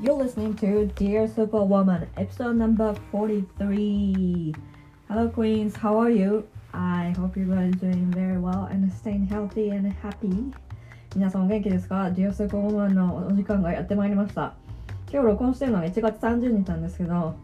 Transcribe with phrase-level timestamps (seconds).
[0.00, 4.54] You're listening to Dear Superwoman, episode number 43.
[5.08, 6.46] Hello, Queens, how are you?
[6.72, 10.52] I hope you guys doing very well and staying healthy and happy.
[11.16, 14.54] 皆さんお元気ですか ?Dear Superwoman のお時間がやってまいりました。
[15.10, 17.34] 今日録音してるのが1月30日なんですけど、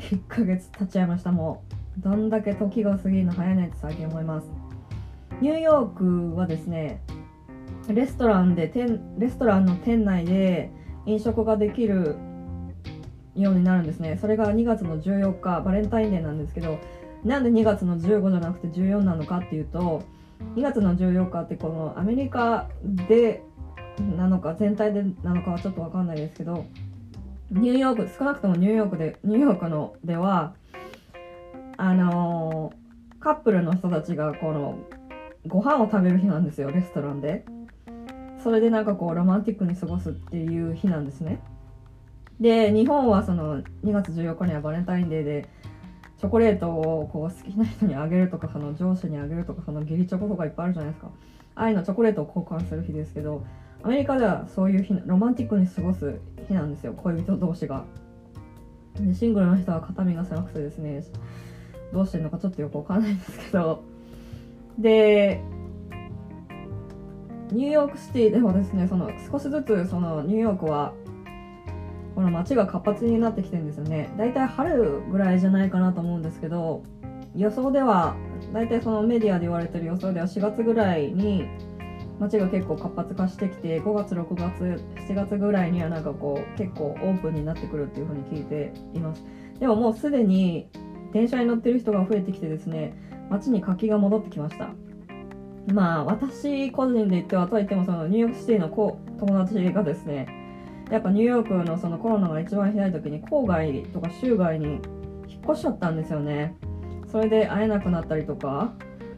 [0.00, 1.30] 1ヶ月経っちゃいました。
[1.30, 1.62] も
[1.98, 4.48] う、どんだけ時が過ぎるの早いねって最近思います。
[5.40, 7.00] ニューヨークはですね、
[7.88, 8.72] レストランで、
[9.18, 10.72] レストランの店内で、
[11.06, 12.16] 飲食ができる
[13.34, 16.78] ようになるんですねそれが2月の14日バレンタインデーなんですけど
[17.24, 20.02] なんで2月の15じゃなくて14なのかっていうと
[20.54, 22.68] 2月の14日ってこのアメリカ
[23.08, 23.42] で
[24.16, 26.66] なのか全体でなのかはちょっと分かんないですけど
[27.50, 30.54] ニューヨーク少なくともニューヨークでニューヨークのでは
[31.76, 34.78] あのー、カップルの人たちがこの
[35.46, 37.44] ご飯を食べる日なんですよレストランで。
[38.42, 41.40] それでなんかこうロマンティックに過ごすっていう日なんですね。
[42.40, 45.48] で日本はその2月14日にはバレンタインデーで
[46.18, 51.10] チョコレートをこう好きな人にあげるとかその上司にあげるとかその義理チョコとかいっぱいあるじゃないですか。
[51.54, 53.44] ああいうのチョコレートを交換する日ですけど
[53.82, 57.84] アメリカではそういう日ロマンティックに過ごす日なんですよ恋人同士が。
[59.00, 61.04] でシングルの人は肩身が狭くてですね
[61.92, 63.82] どうしてるのかちょっとよくわかんないんですけど。
[64.78, 65.40] で
[67.52, 70.94] ニューヨークシティでもですねその少しずつそのニューヨークは
[72.14, 74.10] この街が活発になってきてるんですよね。
[74.16, 76.82] だいたい春ぐらいじゃないかなと思うんですけど
[77.34, 78.16] 予想では
[78.52, 81.46] だいたいそのメディアで言われてる予想では4月ぐらいに
[82.18, 89.22] 街が結構活発化してきて5月6月7月ぐらいにはなんかこう結構オープンになってくるっていう風に聞いています。
[89.60, 90.68] でももうすでに
[91.12, 92.94] 電車に乗ってる人が増えてきてですね
[93.30, 94.70] 街に活気が戻ってきました。
[95.72, 100.28] まあ私個人で言ってはといってもそのニューヨークシティの友達がですね
[100.90, 104.80] やっぱニューヨークのそのコロナが一番ひどい時に郊外とか州外に
[105.28, 106.54] 引っ越しちゃったんですよね。
[107.10, 108.72] それで会えなくなったりとか。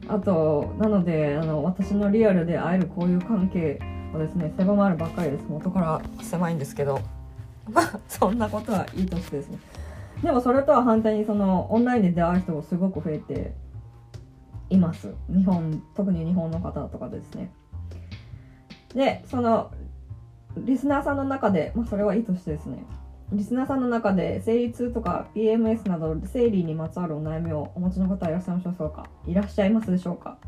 [0.08, 3.78] あとなのであの私のリアルで会える交友関係
[4.12, 5.44] はですね狭まるばっかりです。
[5.48, 7.00] 元から狭いんですけど。
[7.70, 9.58] まあそんなことはいいとしてですね。
[10.22, 13.52] でもそれとは反対にそのオンラインで出会う人がすごく増えて
[14.70, 15.14] います。
[15.28, 17.50] 日本特に日本の方とかですね。
[18.94, 19.70] でその
[20.56, 22.84] リスナーさんの中で、まあ、それはいいとしてですね。
[23.32, 29.06] リスナーさんの中で生理痛とか PMS など生理にまつわるお悩みをお持ちの方いらっしゃいましょうか？
[29.26, 30.38] いらっしゃいますでしょうか？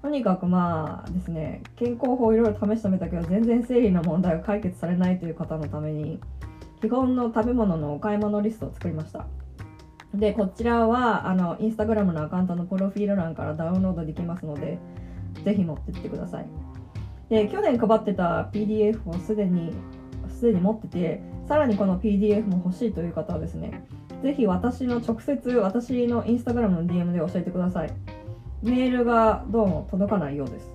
[0.00, 6.18] とにかくまあですね健康法いろいろ試してみたけど全然生理の問題が解決されないという方のために
[6.80, 9.26] 基本の食べ物のお買い物リストを作りました。
[10.14, 14.78] で、こちらは、あの、インスタグラムのアカウントのプロフィール欄からダウンロードできますので、
[15.44, 16.46] ぜひ持ってってください。
[17.30, 19.72] で、去年配ってた PDF をすでに、
[20.28, 23.84] すでに持ってて、さらにこの PDF も欲しいという方はですね、
[24.22, 27.92] ぜひ私の直接、私のインスタグラムの DM で教えてください。
[28.62, 30.70] メールがどうも届かないようです。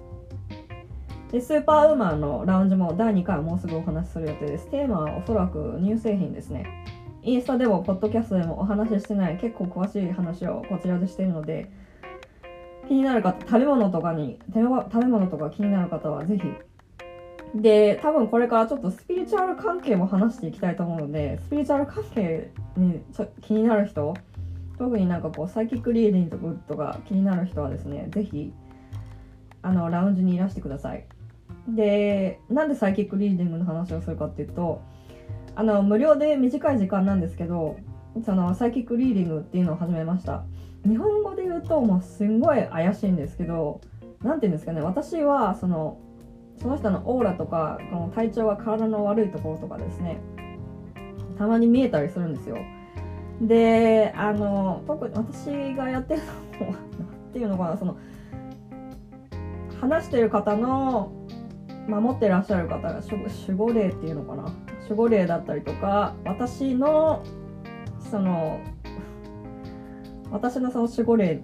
[1.31, 4.67] で、スーパーウーマンのラウンジも第2回もうすぐお話しする予定です。
[4.71, 6.65] テーマはおそらく乳製品ですね。
[7.27, 11.69] インスタでもポッドキャストでもお話ししてない結構詳しい話をこちらでしているので
[12.87, 14.59] 気になる方食べ物とかに食
[14.99, 16.43] べ物とか気になる方はぜひ。
[17.55, 24.13] で多分これからちょっとスピリチュアル関係も話していきたいと思うのでスピリチュアル関係にちょ気になる人
[24.77, 28.53] 特になんかこうサイキックリーディングとか気になる人はですねぜひ
[29.61, 31.05] あのラウンジにいらしてください。
[31.67, 34.81] でなんでサイキックリーディングの話をするかっていうと
[35.57, 37.77] あの無料で短い時間なんですけど
[38.23, 40.43] そのサイキックリーディングっていうのを始めました。
[40.85, 43.81] 日本語で言うともうすんごい怪しいんですけど
[44.21, 45.99] 何て言うんですかね私はその
[46.61, 50.21] その人のオーラとかこの体調が体の悪いところとかですね
[51.39, 52.57] たまに見えたりするんですよ。
[53.41, 56.21] であの特に私がやってる
[56.59, 57.97] のは何 ていうのかなその
[59.81, 61.11] 話してる方の
[61.87, 64.51] 守ってらっしゃる方が守護霊っていうのかな。
[64.87, 67.23] 守護霊だったりとか私の
[67.99, 68.61] その
[70.31, 71.41] 私のその守護霊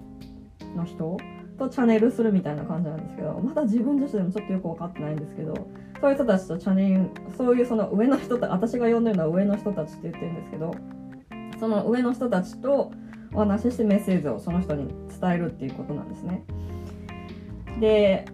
[0.76, 1.16] の人
[1.58, 5.54] とチャネルするみたいな感じなんですけどまだ自分自身でもちょっとよく分かってないんですけど
[6.00, 10.74] そういう人たちとチャネルそういうその上の人た私が呼んでるのは上の人たちって言ってるんですけど
[11.60, 12.92] その上の人たちと
[13.32, 14.88] お話ししてメッセージをその人に
[15.20, 16.44] 伝えるっていうことなんですね。
[17.80, 18.24] で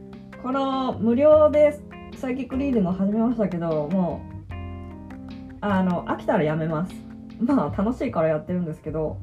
[0.43, 1.79] この無料で
[2.17, 4.30] サイキックリーディングを始めましたけどもう
[5.61, 6.95] あの飽きたらやめます。
[7.41, 9.19] まあ楽しいからやってるんですけど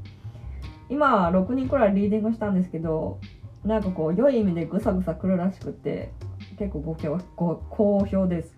[0.89, 3.19] 今6人くらいリーディングしたんですけど
[3.63, 6.11] なんかこう良い意味でぐさぐさくるらしくて
[6.57, 6.97] 結構ご
[7.35, 8.55] ご好評です。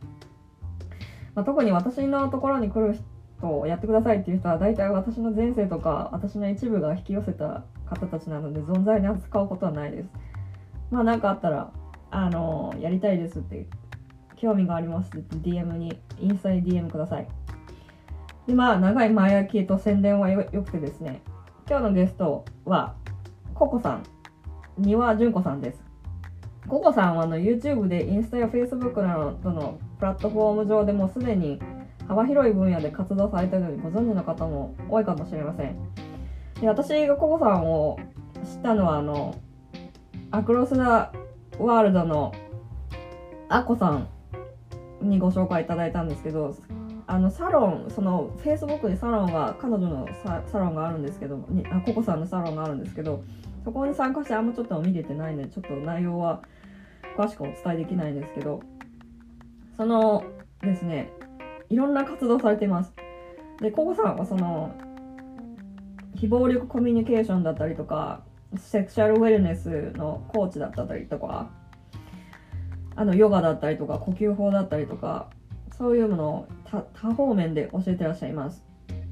[1.35, 2.97] まあ、特に私のところに来る
[3.37, 10.09] 人をやってくださいっていう人は大体私の前世とか私の一部が引き寄せた方たちなので存在に扱うことはないです。
[10.91, 11.71] まあ何かあったら
[12.11, 13.67] あのやりたいですって
[14.35, 17.27] 興味がありますって DM にインスタに DM ください。
[18.49, 21.21] でまあ長い前焼きと宣伝はよくてですね。
[21.69, 22.95] 今日のゲストは
[23.53, 24.03] ココさん。
[24.79, 25.83] 丹羽純子さんです。
[26.67, 31.59] ココさんはあの YouTube でインスタや Facebook などのプラットフォーム上でもうすでに
[32.07, 35.75] 幅広い分野で活動されているのにご存知の方も多いかもしれません。
[36.59, 37.99] で私がココさんを
[38.43, 39.35] 知ったのはあの
[40.31, 41.11] アクロス・ザ・
[41.59, 42.33] ワールドの
[43.47, 44.07] アコさん
[45.01, 46.55] にご紹介いただいたんですけど
[47.11, 50.07] あのサロンそのフェイスブックでサロンが彼女の
[50.45, 53.23] サロンがあるんですけどにあココさんのサロンがあるんですけど
[53.63, 56.43] そこに参加してあんまちょっと見れてないのでちょっと内容は
[57.17, 58.61] 詳しくお伝えできないんですけど
[59.75, 60.23] その
[60.61, 61.11] ですね
[61.71, 62.93] いろんな活動されています。
[63.59, 64.71] でココさんはその
[66.13, 68.21] 非暴力コミュニケーションだったりとか
[68.55, 71.49] セクシャルウェルネスのコーチだったりとか
[72.95, 75.31] あのヨガだったりとか呼吸法だったりとか
[75.79, 76.47] そういうものを
[76.93, 78.63] 多方面で教えてらっしゃいます。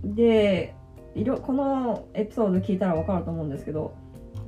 [0.03, 0.75] で
[1.15, 3.95] いろこのエピソード聞いたら分かると思うんですけど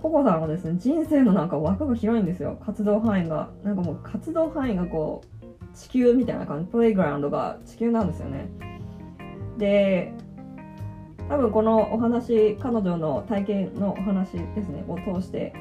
[0.02, 2.60] ココさんはですね人生のなんか枠が広いんですよ。
[2.64, 3.50] 活動範囲が。
[3.64, 6.72] なんかもう活動範囲がこう地球みたいな感じ。
[6.72, 8.50] プレイグラウンドが地球なんですよね。
[9.58, 10.14] で
[11.28, 14.84] 多分このお話彼女の体験のお話ですね。
[14.88, 15.54] を通して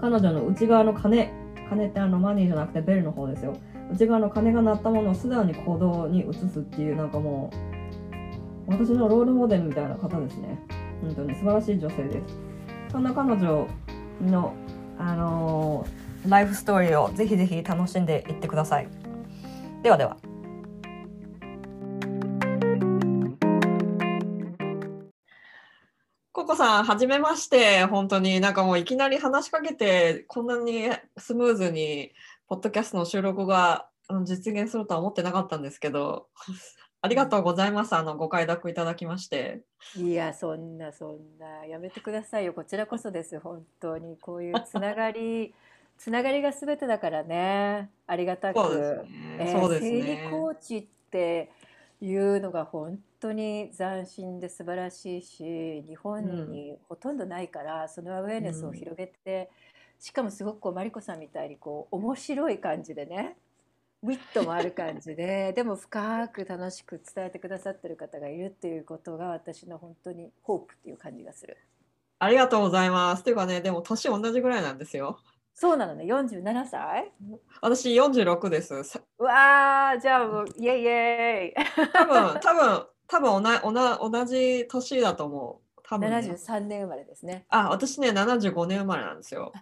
[0.00, 1.32] 彼女の内側の金。
[1.68, 3.56] 金ってあのマニーじゃなくてベルの方ですよ。
[3.92, 7.50] 内側の金が鳴ったものを素直に行動に移すっていうなんかも
[8.68, 10.58] う私のロールモデルみたいな方ですね。
[11.02, 11.34] 本当に。
[11.34, 12.38] 素晴らしい女性です。
[12.90, 13.66] そんな彼女
[14.22, 14.54] の
[14.98, 18.88] あのー、ライフストーリーをぜひぜひ楽しんでいってください。
[19.82, 20.16] ではでは。
[26.32, 27.84] ココさん、はじめまして。
[27.84, 28.40] 本当に。
[28.40, 32.12] なんかもういきなり話しかけて、こんなにスムーズに
[32.52, 33.88] ポッドキャストの収録が
[34.24, 36.26] 実現するとは思ってなかったんですけど、
[37.00, 37.94] ありがとうございます。
[37.94, 39.62] あのご快諾いただきまして。
[39.96, 42.52] いや、そんなそんなやめてくださいよ。
[42.52, 43.40] こちらこそです。
[43.40, 45.54] 本当にこういうつながり。
[45.96, 47.90] つながりがすべてだからね。
[48.06, 48.60] ありがたく。
[48.60, 49.56] そうですね。
[49.58, 49.90] そうですね。
[49.90, 51.50] 生理コーチって
[52.02, 59.48] いうのが本当に斬新で素晴らしいし、日本にほとんどないから、うん、そのアウェーネスを広げて。
[59.56, 59.61] うん
[60.02, 63.36] しかもすごくこうマリコさんみたいにこう面白い感じでね
[64.02, 71.56] ウィットもある感じで でも深く楽しく伝えてくださってる方がいるっていうことが私の本当にホープっていう感じがする。
[72.18, 73.20] ありがとうございます。
[73.20, 75.20] っていうかねでも年同じぐらいなんですよ。
[75.54, 77.12] そうなのね47歳？
[77.60, 78.74] 私46です。
[79.18, 85.80] うわーじゃあもうイエイイエイ多分 多分多分おなおな同じ年だと思う。
[85.84, 87.46] 多分、ね、73年生まれですね。
[87.50, 89.52] あ私ね75年生まれなんですよ。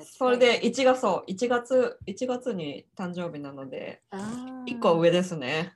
[0.00, 4.02] それで1月そう1月1月に誕生日なので
[4.66, 5.74] 1個上ですね。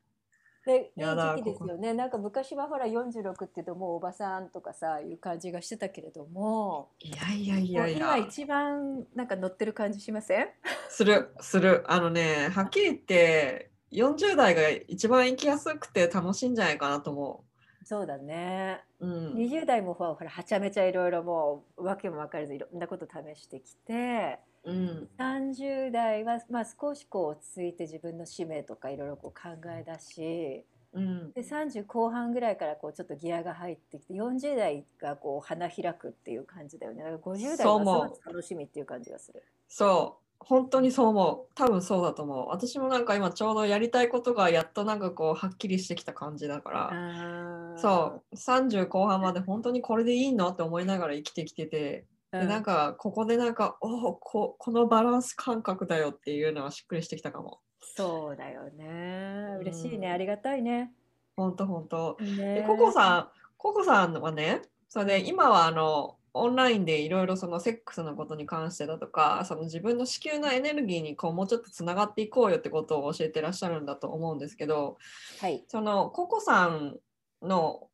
[0.64, 1.92] でいい時期ですよね。
[1.92, 6.90] なんか昔はほら46って言うともうおばさんとかさいう感じがしてたけれども。
[6.98, 7.96] いやいやいやいや。
[7.98, 10.48] 今一番なんか乗ってる感じしません？
[10.88, 11.84] するする。
[11.86, 17.45] あのねはっきり言って40代が一番生きやすくて楽しいんじゃないかなと思う。
[17.86, 30.64] そうだね、うん、20代もほらはちゃめちゃいろいろもう訳も分かれずいろんなこと試してきて、うん、30代は、まあ、少しこう落ち着いて自分の使命とかいろいろこう考え出し、
[30.94, 37.05] うん、で30後半ぐらいからこうちょっとギアが入ってきて40代がこう花開くっていう感じだよね。
[37.05, 39.44] だから50代は楽しみっていう感じがする。
[39.69, 41.55] そう本当にそう思う。
[41.55, 42.48] 多分そうだと思う。
[42.48, 47.78] 私もなんか今ちょうどやりたいことがやっとなんかこうはっきりしてきた感じだから。
[47.78, 48.34] そう。
[48.36, 57.60] 30後半まで本当にこれでいいのって思いながら生きてきてて、うん、でなんかここでなんかおここのバランス感覚だよっていうのはしっくりしてきたかも。
[57.81, 59.56] そうだよね。
[59.60, 60.93] 嬉しいね、うん、ありがたいね。
[61.36, 62.16] 本当本当。
[62.20, 74.98] でココさんココさんはねそれで今はあのオンラインでいろいろそのセックスのことに関してだとかその自分の子宮のエネルギーにこうもうちょっとつながっていこうよってことを教えてらっしゃるんだと思うんですけど、
[75.40, 76.96] はい、そのココさん
[77.43, 77.85] の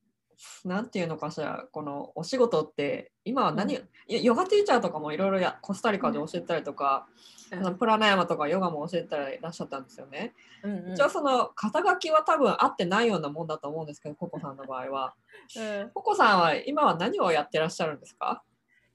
[0.65, 7.07] 何て言うのかしらこのお仕事って今は何、うん、ヨガティーチャーとかもいろいろやコスタリカで教えたりとか、
[7.51, 10.35] うん、プラナヤマとかヨガも教えてらっしゃったんですよね。
[10.63, 15.15] うんうん、一応その肩書きは多分合ってないようなもんだと思うんですけどココさんの場合は。
[15.57, 18.43] うん、ココさんは今は何をやってらっしゃるんですか？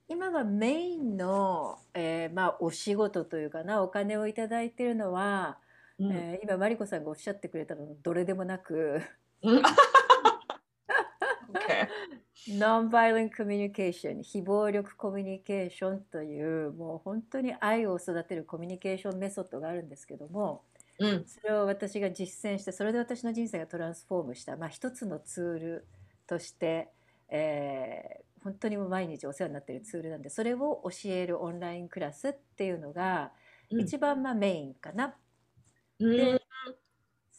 [0.09, 5.57] 今はメインの、えー、まあ、お仕事というかなお金を頂いてるのは
[5.99, 9.01] うん、えー、今マリコさんがおっしゃってくれたのどれでもなく
[12.49, 20.63] ノンバイオレンコミュニケーション非暴力コミュニケーションというもう本当に愛を育てるコミュニケーションメソッドがあるんですけども、
[20.99, 25.87] うん、それを私が実践してそれで私の人生がトランスフォームした、まあ、一つのツール
[26.27, 26.89] として、
[27.29, 33.31] えー、本当にもう毎日お世話になっているツールなんでそれを教えるオンラインクラスっていうのが
[33.69, 35.15] 一番まあメインかな。
[35.99, 36.41] うん、で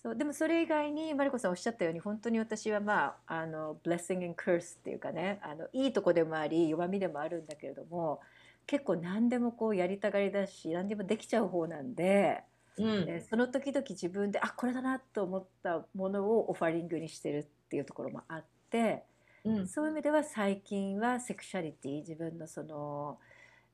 [0.00, 8.20] そうでもそれ以外にマリコさんおっしゃったように本当に私はまああのブレッシング・カースっていうかねあのいいとこでもあり弱みでもあるんだけれども
[8.66, 12.44] 結構何でもこうやりたがりだし何でもできちゃう方なんで、
[12.76, 19.02] うん、その時々自分であこれだなと思ったものをオファリングにしてるっていうところもあって、
[19.44, 23.18] うん、そういう意味では最近はセクシャリティ自分のその、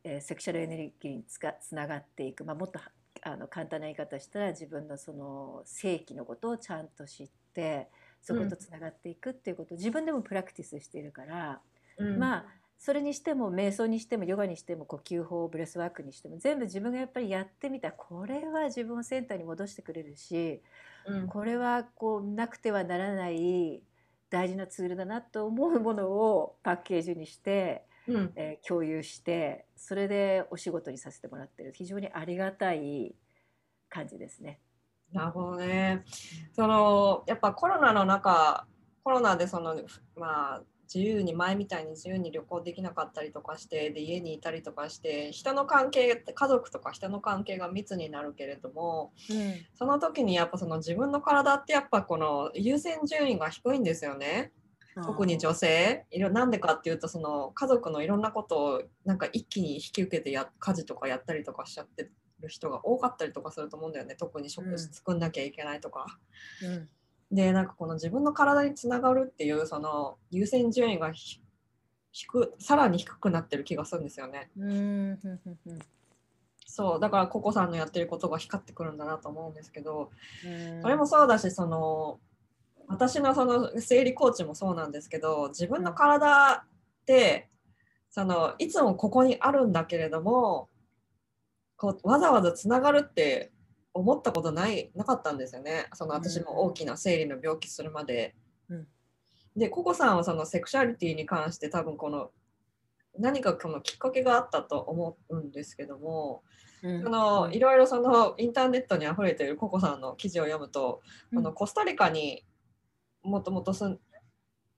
[0.04, 2.78] えー、 sexual energy につかつながっていく、まあ、もっと
[3.24, 7.88] あの簡単な言い方したら自分のその性器のことをちゃんと知って
[8.20, 11.60] そことつながっていくっていうことを自分でも practice しているから、
[11.98, 12.44] うん、まあ
[12.78, 20.60] それにしても瞑想にしてもヨガにしても呼吸法ブレスワークにしても全部自分がやっぱりやってみたこれは自分をセンターに戻してくれるし、
[21.06, 23.80] うん、これはこうなくてはならない
[24.28, 33.14] 大事なツールだなと思うものをパッケージにしてうん、えー、共有してそれでお仕事にさせてもらってる非常にありがたい
[33.88, 34.60] 感じですね。
[35.12, 36.04] なるほどね。
[36.52, 38.66] そのやっぱコロナの中
[39.04, 39.76] コロナでその
[40.16, 54.52] まあ自由に前みたいに自由に旅行できなかったりとかしてで家にいたりとかして人の関係家族とか人の関係が密になるけれども、うん、その時にやっぱその自分の体ってやっぱこの優先順位が低いんですよね。
[54.94, 56.06] 特に女性？
[56.32, 62.10] なんでかっていうとその家族のいろんなことをなんか一気に引き受けてや家事とかやったりとかしちゃって
[62.40, 64.14] る人が多かったりとかすると思うんだよね。
[64.14, 66.06] 特に食事作んなきゃいけないとか。
[66.62, 66.88] うん、
[67.32, 71.12] でなんかこの自分の体につながるっていうその優先順位が
[72.12, 74.50] 低さらに低くなってる気がするんですよね。
[74.56, 75.18] うん
[76.66, 80.10] そうだからココさんのやってることが光ってくるんだなと思うんですけど、
[80.82, 82.18] それもそうだしその
[82.88, 86.64] 私のその生理コーチもそうなんですけど自分の体っ
[87.06, 87.48] て
[88.10, 90.68] そのいつもここにあるんだけれども
[91.76, 93.52] こうわざわざつながるって
[93.92, 95.86] 思ったことないなかったんですよね。
[95.94, 98.34] その私も大きな生理の病気するまで。
[98.68, 98.86] うん、
[99.56, 102.30] でココさんはそのセクシャリティに関して多分この
[103.18, 106.42] 何かこのきっかけがあったと思うんですけども、
[106.82, 111.00] うん、そのいろいろそのインターネットにあふれているココさんの記事を読むと、
[111.32, 112.44] うん、のコスタリカに
[113.24, 113.98] もともとすん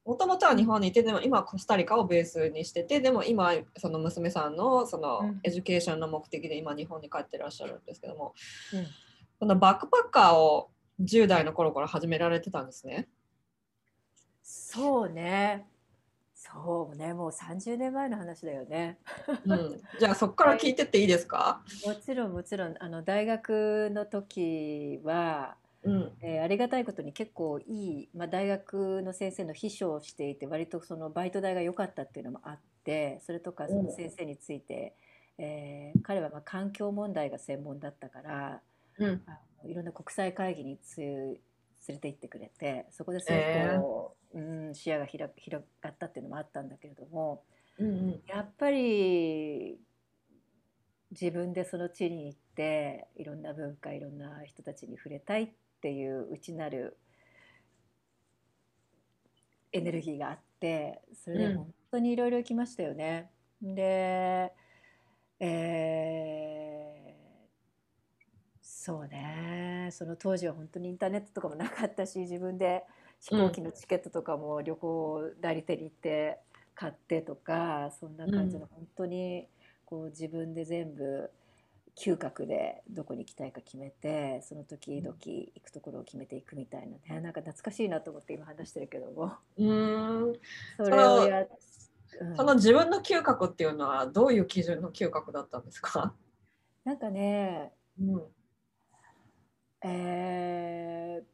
[0.06, 8.32] もともとは日本にいてでも今はコスタリカをベースにしててでも今その娘さんのその education の目的で今日本に帰ってらっしゃるんですけども、
[8.72, 8.86] うん、
[9.40, 10.70] このバックパッカーを
[11.02, 13.08] 10代の頃から始められてたんですね。
[14.42, 15.66] そうね。
[16.34, 17.12] そうね。
[17.12, 18.98] もう30年前の話だよね。
[19.44, 22.74] うん、じゃあそこから聞いてっていいですか、もちろんもちろん。
[22.78, 25.56] あの大学の時は
[25.86, 26.12] うん。
[26.20, 34.96] えー、ありがたいことに結構いい、まあ、大学の先生の秘書をしていて割とそのバイト代が良かったっていうのもあってそれとかその先生について、
[35.38, 38.60] えー、彼はまあ環境問題が専門だったから、
[38.98, 41.38] うん、あのいろんな国際会議につ連
[41.88, 47.44] れて行ってくれてそこですごくこう、えー、うん、視野が広広がったっていうのもあったんだけれども、
[47.78, 49.78] うんうん、やっぱり
[51.12, 56.96] 自分でその地に行っていろんな文化いろんな人たちに触れたいっっていう内なる
[59.72, 63.30] エネルギーがあってそれで本当にいろいろ行きましたよね。
[63.62, 64.52] うん、で、
[65.38, 72.84] えー、そうねその当時は本当にインターネットとかもなかったし自分で
[73.20, 76.38] 飛行機のチケットとかも旅行代理店に行って
[76.74, 79.48] 買ってとかそんな感じの本当に
[79.84, 81.30] こう自分で全部。
[81.96, 86.98] 嗅覚でどこに行きたいか決めてその時々行くところを決めていくみたいな。
[87.14, 89.32] ねなんか懐かしいなと思って今話してるけども。
[89.56, 90.32] うん。
[90.76, 91.46] それをや
[92.36, 96.14] その自分の嗅覚っていうのはどういう基準の嗅覚だったんですか？
[96.84, 98.22] なんかね、うん、
[99.82, 101.24] えー、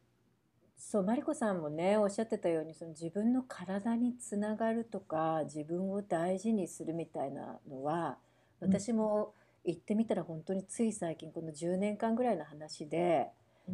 [0.76, 8.19] そうマリコさんもねおっしゃってたようにその自分の体につながるとか自分を大事にするみたいなのは
[8.61, 13.28] 私も、うん行ってみたら本当につい最近この10年間ぐらいの話で、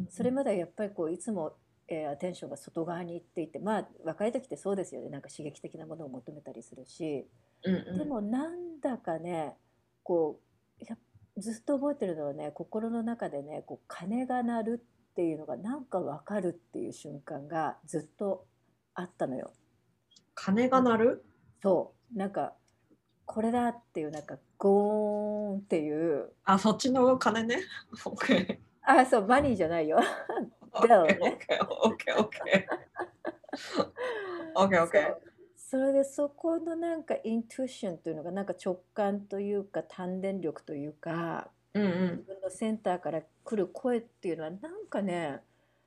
[0.09, 1.53] それまではやっぱりこういつも、
[1.87, 5.09] えー、アテンションが外側に行っていてまあ若い時ってそうですよね。
[5.09, 7.25] なんか刺激的なものを求めたりするし、
[7.63, 9.55] うんうん、でもなんだかね
[10.03, 10.39] こ
[10.79, 10.95] うや
[11.37, 18.45] ずっと覚えてるのはね心の中でねこう鐘が鳴るっていうのがなんか分かるっていう瞬間がずっと
[18.93, 19.51] あったのよ。
[20.35, 21.25] 鐘が鳴る？
[21.63, 22.17] そう。
[22.17, 22.53] なんか
[23.25, 26.29] これだっていうなんかゴーンっていう。
[26.43, 27.61] あそっちの鐘ね。
[28.05, 29.99] OK あそうマニーじゃないよ。
[30.73, 30.87] OK
[31.19, 31.19] ね。
[31.19, 32.67] OK OK
[34.55, 35.15] OK OK
[35.55, 45.41] それでそこのなんかイントゥーションというのがなんか直感というか丹田力というかうんう自ん分のセンターから来る声っていうのはなんかね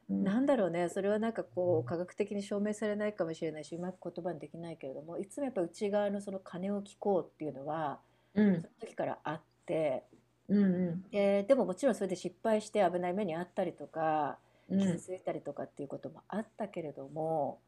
[0.09, 0.89] なんだろうね。
[0.89, 8.01] それはなんかこう科学的に証明されないかもしれないしうまく言葉にできないけれどもいつもやっぱ内側のその鐘を聞こうっていうのは
[8.35, 8.61] うん。
[8.61, 10.05] その時からあって。
[10.49, 11.05] うんうん。
[11.11, 14.79] ででももちろんそれで失敗して危ない目にあったりとかうん。
[14.81, 17.61] 傷ついたりとかっていうこともあったけれども、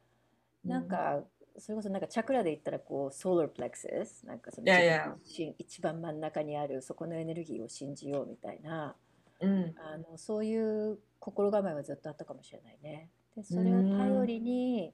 [0.63, 1.23] なんか
[1.57, 5.15] それこそなんかチャクラで言ったらこうソーラープレクシスなんかそのいやいや。
[5.23, 8.95] 自分の一番真ん中にあるそこのエネルギーを信じようみたいな
[9.39, 9.75] うん。
[9.77, 13.09] あのそういう心構えはずっとあったかもしれないね。
[13.35, 14.93] でそれを頼りに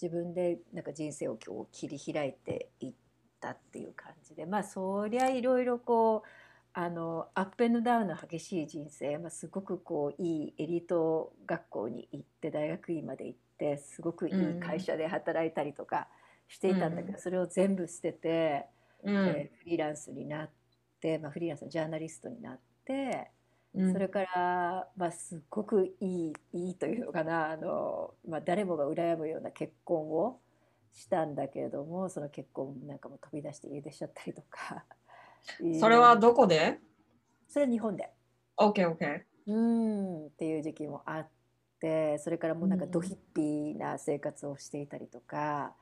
[0.00, 2.92] 自分でなんか人生を今日切り開いていっ
[3.40, 6.28] たっていう感じでまあそりゃいろいろこう
[6.78, 16.08] あのアップエンドダウンの激しい人生、まあ、すごくこういいエリート学校に行って大学院まで行ってすごくいい会社で働いたりとか
[16.48, 18.66] していたんだけど、うんそれを全部捨てて、
[19.02, 20.50] うんえーフリーランスになっ
[21.00, 23.30] て、まあ、フリーランスのジャーナリストになって。
[23.74, 30.40] うんそれから、まあ、すっごくいいいいというのかなあの、まあ、誰もが羨むような結婚を
[30.96, 34.84] したんだけれどもその結婚なんかも飛び出して家出しちゃったりとか。
[35.78, 36.80] それはどこで？
[37.46, 38.10] それは日本で
[38.56, 41.28] ?OK OK うんっていう時期もあっ
[41.78, 42.90] てそれからもうなんかうん。
[42.90, 45.76] ドヒッピーな生活をしていたりとか、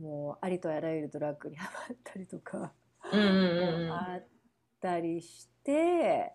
[0.00, 2.72] もうありとあらゆるドラッグにハマったりとか。
[3.12, 3.92] うんうんうんうん。
[3.92, 4.24] あっ
[4.80, 6.32] たりして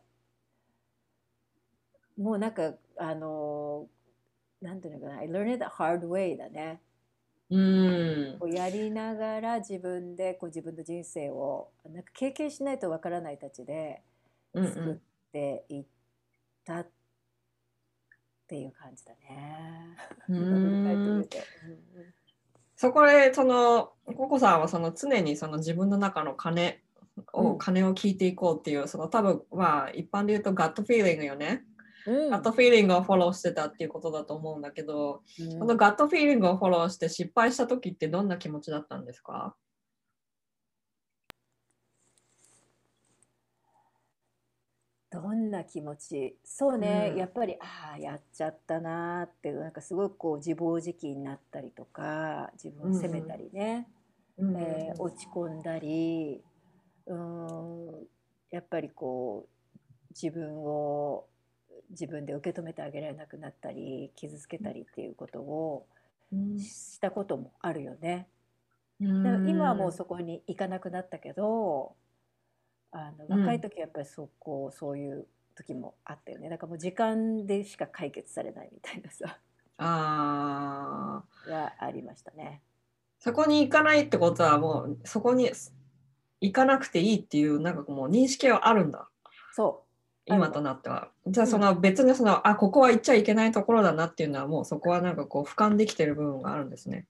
[2.18, 3.88] もうなんかあの
[4.62, 6.82] なんていうのかな I learned it the hard way だね
[7.50, 8.38] うん。
[8.40, 14.02] こうやりながら自分でこう自分の人生をなんか経験しないとわからないたちで
[14.54, 15.86] うんう作っんていっ
[16.66, 16.88] たっ
[18.48, 19.96] ていう感じだね。
[22.76, 26.84] そこでそのココさんはその常にその自分の中の鐘
[27.34, 27.58] を、うん。
[27.58, 31.66] 鐘を聞いていこうっていうその多分まあ一般で言うとガットフィーリングよね、
[32.08, 32.30] うん。
[32.32, 35.60] ガットフィーリングをフォローしてたっていうことだと思うんだけど、うん。
[35.60, 39.56] このガットフィーリングをフォローして失敗した時ってどんな気持ちだったんですか？
[45.10, 46.38] どんな気持ち？
[46.44, 47.18] そうね、うん。
[47.18, 53.88] やっぱりああやっちゃったなーってなんかすごくこう自暴自棄になったりとか自分を責めたりね、
[54.38, 54.58] うん。
[54.58, 56.42] えー落ち込んだり
[57.06, 58.08] うーん
[58.52, 61.26] やっぱりこう自分を
[61.90, 65.88] 自分で受け止めてあげられなくなったり傷つけたりっていうことを
[66.32, 66.60] うん。
[66.60, 68.28] したこともあるよね。
[69.00, 69.24] うん。
[69.24, 71.96] だから今はもうそこに行かなくなったけど
[72.92, 73.40] あのうん。
[73.42, 76.50] 若い時はやっぱりそこそういう時もあったよね。
[76.50, 79.40] だからもう時間でしか解決されないみたいなさ。
[79.78, 81.52] あー。
[81.52, 82.62] はありましたね。
[83.20, 85.50] そこに行かないってことはもうそこに
[86.42, 89.08] 行かなくていいっていうなんかもう認識はあるんだ。
[89.54, 89.87] そう
[90.28, 91.10] 今となっては。
[91.26, 97.08] じゃあその別にその、あここは行っちゃいけないところだなっていうのはもうそこはなんかこう俯瞰できてる部分があるんですね。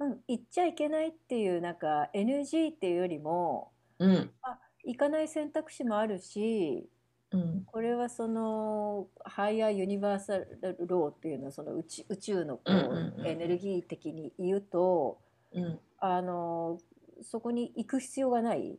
[0.00, 4.30] うん、行っちゃいけないっていうなんか NG っていうよりもうん。
[4.42, 6.88] あ行かない選択肢もあるし
[7.30, 7.64] うん。
[7.66, 10.48] これはそのハイヤーユニバーサル
[10.86, 15.18] ローっていうのはその宇宙宇宙のこうんうんうんうエネルギー的に言うと
[15.52, 15.78] うん。
[15.98, 16.78] あの
[17.22, 18.78] そこに行く必要がない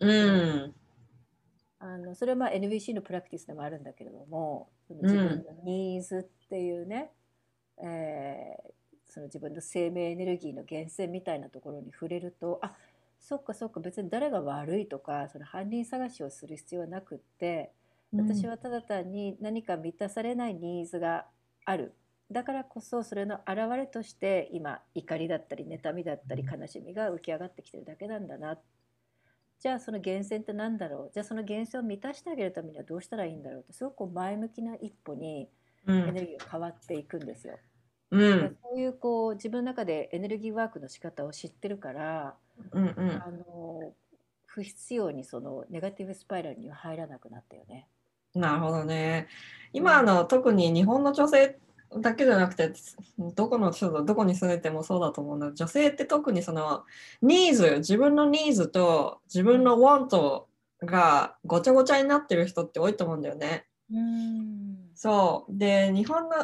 [0.00, 0.74] うん。
[1.84, 7.10] あのそれはまあ NVC のプラクティスでもあるんだけれどもその自分のニーズっていうね、
[7.78, 8.72] えー
[9.12, 12.72] その自分の生命エネルギーの源泉みたいなところに触れるとあ
[13.20, 17.72] そっかそっか別に誰が悪いとかその犯人探しをする必要はなくって
[18.16, 21.26] 私はただ単に何か満たされないニーズが
[21.64, 21.94] ある。
[22.30, 28.58] だからこそそれの表れとして今怒りだったり妬みだったり悲しみが浮き上がってきてるだけなんだな
[29.62, 31.10] じゃあその源泉って何だろう？
[31.14, 33.60] じゃあその源泉を満たしてあげるためにはどうしたらいいんだろう？
[33.60, 35.48] ってすごく前向きな一歩に
[35.86, 37.58] うんエネルギーが変わっていくんですよ。
[38.10, 42.34] うんそういうこう自分の中でエネルギーワークの仕方を知ってるから、
[42.72, 43.92] うんうんあの
[44.46, 47.86] 不必要にそのネガティブスパイラルには入らなくなったよね。
[48.34, 49.28] なるほどね。
[49.72, 51.56] 今あの特に日本の女性
[52.00, 52.72] だけじゃなくて
[53.18, 53.70] どこの
[54.04, 56.84] どこに住んでてもそうだと思うんだ女性って特にその
[57.20, 60.44] ニーズ自分のニーズと自分の want
[60.84, 63.66] がごちゃごちゃになってる人って多いと思うんだよね。
[63.92, 65.58] うんそう。
[65.58, 66.36] で、日本の、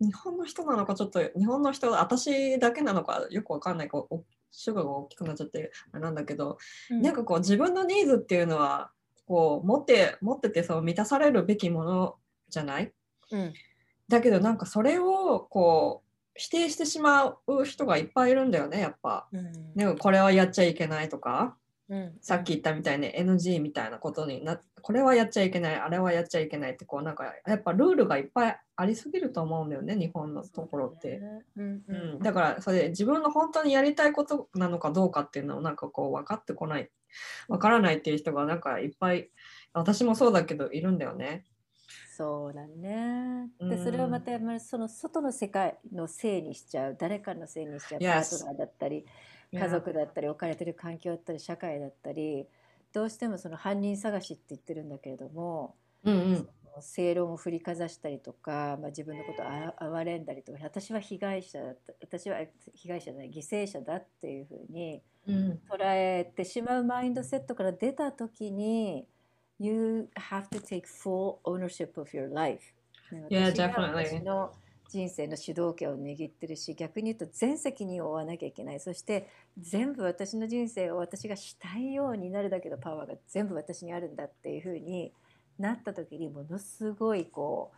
[0.00, 3.88] 日本の人なのかちょっと、日本の人、私だけなのかよくわかんない。
[3.88, 6.58] こうお主語が大きくなっちゃってなんだけど、
[6.90, 8.90] なんかこう自分のニーズっていうのは、
[9.26, 12.16] こう持って、持っててそう満たされるべきもの
[12.48, 12.92] じゃない？
[13.32, 13.52] うん
[14.08, 19.26] だけどなんかそれをこう否定してしまう人がいっぱいいるんだよね、やっぱ。
[19.32, 21.56] うんでもこれはやっちゃいけないとか、
[21.88, 31.20] うんさっき言ったみたいに NG みたいなことになこれはやっちゃいけないあれはやっちゃいけないってこうなんかやっぱルールがいっぱいありすぎると思うんだよね日本のところって。
[31.56, 36.90] うんだからそれ自分の本当にやりたいことなのかどうかっていうのをなんかこう分かってこない
[37.48, 39.30] 分からないっていう人がなんかいっぱい
[39.72, 41.44] 私もそうだけどいるんだよね。
[42.18, 43.48] そうだね。
[43.60, 43.84] で、うん。
[43.84, 49.06] それはまたその外の世界のせいにしちゃう、誰かのせいにしちゃう、パ.ートナーだったり、
[49.52, 52.48] 家族だったり、置かれてる環境だったり、社会だったり、
[52.92, 56.48] どうしてもその犯人探しって言ってるんだけれども、うんうん。
[56.80, 62.38] 正論を振りかざしたりとか、まあ、自分のことをあ哀れんだりとか私は被害者だった私は
[62.74, 65.60] 被害者じゃない犠牲者だっていうふうにうん。
[65.68, 69.08] 捉えてしまうマインドセットから出た時に
[69.58, 72.62] You have to take full ownership of your life
[73.12, 74.22] ね Yeah, definitely.
[74.90, 85.12] 人生の主導権を握ってるし逆に言うと全責任を負わなきゃいけないそして全部私の人生を私がしたいようになるだけのパワーが全部私にあるんだっていうふうに
[85.58, 87.76] なった時にものすごいこう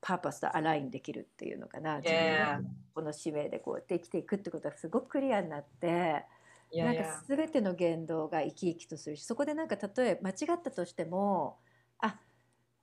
[0.00, 6.24] パーパスとアラインできるっていうのかな自分この使命でこうやって生きていくってことはすごくクリアになって。
[6.70, 11.58] いややないんか全ての言動が生き生きとするしそこでなんか例え間違ったとしても
[11.98, 12.18] あ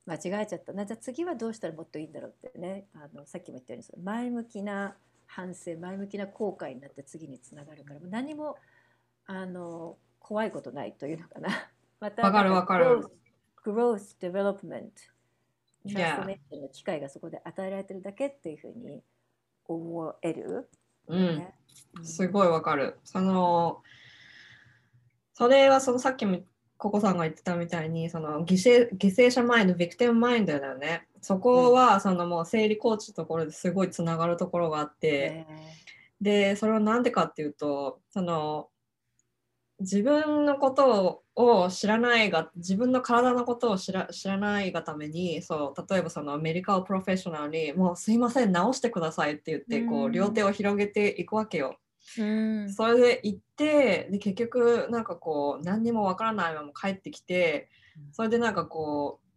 [0.06, 0.72] 間違えちゃった。
[0.72, 2.86] なじゃあ次はどうしたらもっといいんだろうってね。
[2.94, 4.96] あのさっきも言ったようにその前向きな
[5.26, 8.56] 反省前向きな後悔になって次につながるから何も
[9.26, 11.48] あの怖いことないというのかな。
[12.00, 13.00] またわかるわかる。
[13.64, 14.92] growth, growth development
[15.84, 15.92] Yeah.
[15.94, 19.02] transformation の機会がそこで与えられてるだけっていうふうに
[19.64, 20.68] 思える、
[21.08, 21.38] うん。
[21.38, 21.54] ね。
[22.02, 22.98] すごいわかる。
[23.04, 23.82] その、
[25.34, 26.40] それはそのさっきも
[26.76, 31.06] ココさんが言ってたみたいに、その犠牲犠牲者マインド、 victim mind だよね。
[31.20, 35.46] そこは、そのもう生理コーチのところですごいつながるところがあって、ね。
[36.20, 38.68] で、それはなんでかっていうと、その、
[39.80, 41.22] 自分のことを
[41.70, 51.78] 知らないが、自分の体のことを知ら知らないがために、そう、例えばそのアメリカをプロフェッショナルに、もうすいません、直してくださいって言って、こううん両手を広げていくわけよ。
[52.18, 57.68] うんそれで行ってで結局なんかこう何にもわからないまま帰ってきて
[58.12, 59.28] それでなんかこう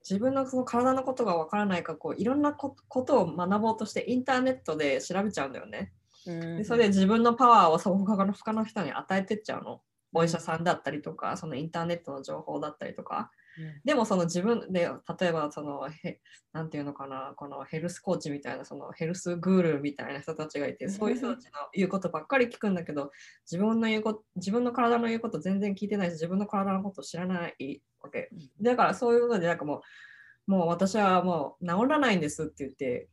[0.00, 5.92] 自分のその体のことがわからないからこういろんなこことを学ぼうとしてインターネットで調べちゃうんだよね。
[6.26, 9.80] うんでそれで自分のパワーをそう他の他の人に与えてっちゃうの。
[10.12, 13.30] お医者さんだったりとかそのインターネットの情報だったりとか。
[13.84, 16.20] でもその自分で例えばそのへ
[16.52, 23.12] なんていうのかなこのヘルスコーチみたいなそのヘルスグールみたいな人たちがいてそういう人たちの言うことばっかり聞くんだけど
[23.50, 28.28] 自分の言うこと自分の体の言うこと全然聞いてないし自分の体のこと知らないわけ。
[28.60, 29.82] だからそういうことでなんかも
[30.46, 33.08] うもう私はもう治らないんですって言って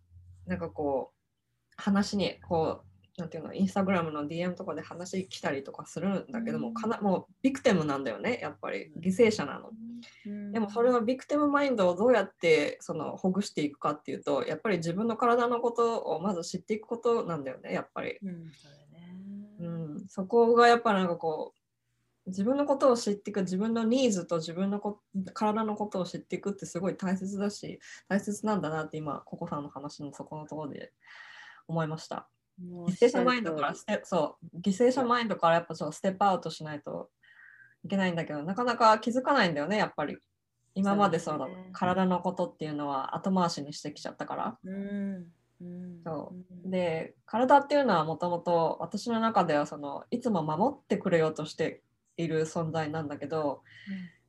[0.46, 8.92] なんかこう話にこうなんていうのインスタグラムの DM とかで話来たりとかするんだけどもかなもうビクテムなんだよねやっぱり。
[9.00, 9.70] 犠牲者なの。
[10.52, 19.16] でもそれはビクティムマインドをどうやってそのほぐしていくかっていうとやっぱり自分の体のことをまず知っていくことなんだよねやっぱり、うんそね。
[19.60, 21.60] うん、そこがやっぱなんかこう
[22.26, 25.00] 自分のことを知っていく自分のニーズと自分のこ
[25.34, 30.94] 体のことを知っていくってすごい大切だし大切なんだなって今ココさんの話のそこのところで
[31.68, 32.28] 思いました
[32.62, 37.10] もう犠牲者マインドからそう犠牲者マインドからやっぱそうステップアウトしないと
[37.84, 40.18] いけないんだけどなかなか気づかないんだよねやっぱり。
[40.76, 41.70] 今までそうですね。
[41.72, 44.58] 体のことっていうのは後回しにしてきちゃったから。
[44.64, 45.28] うん
[45.62, 46.68] うんそう。
[46.68, 46.72] ん。
[46.72, 51.84] で体っていうのはもともと私の中ではそのいつも守ってくれようとして
[52.18, 53.62] いる存在なんだけど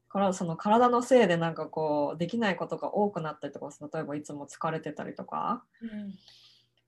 [0.09, 5.65] からその体のせいでなんかこうできないことが多くなったりとか例えばいつも疲れてたりとか。
[5.81, 6.15] うん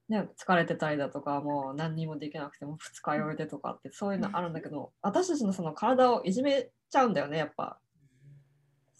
[0.08, 7.78] ね、疲れてたりだとかもう何にもできなくても二日酔いでとかってそういうのあるんだけど私たちのその体をいじめちゃうんだよねやっぱ。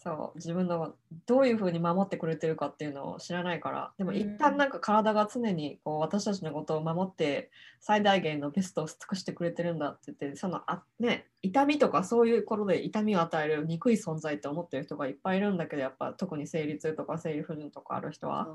[0.07, 0.93] そう自分の
[1.25, 3.91] どういうふうに守ってくれてるかっていうのを知らないから。
[3.97, 4.17] でもうん。
[4.17, 7.49] 一旦なんか体が常にこう私たちのことを守って
[7.81, 18.47] 最大限のベストを尽くしてくれてるんだって言ってそのあ、ね、痛みとかそういうことで痛みを与える憎い存在って思ってる人がいっぱいいるんだけどやっぱ特に生理痛とか生理不順とかある人は。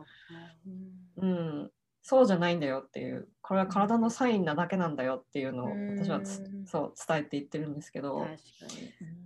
[1.19, 1.71] うん、
[2.03, 5.97] そうじゃないんだよっていうこれは体のサインなだけなんだよっていうのをうん。
[5.97, 8.93] 私はつそう伝えていってるんですけど確かに。
[9.01, 9.23] うん。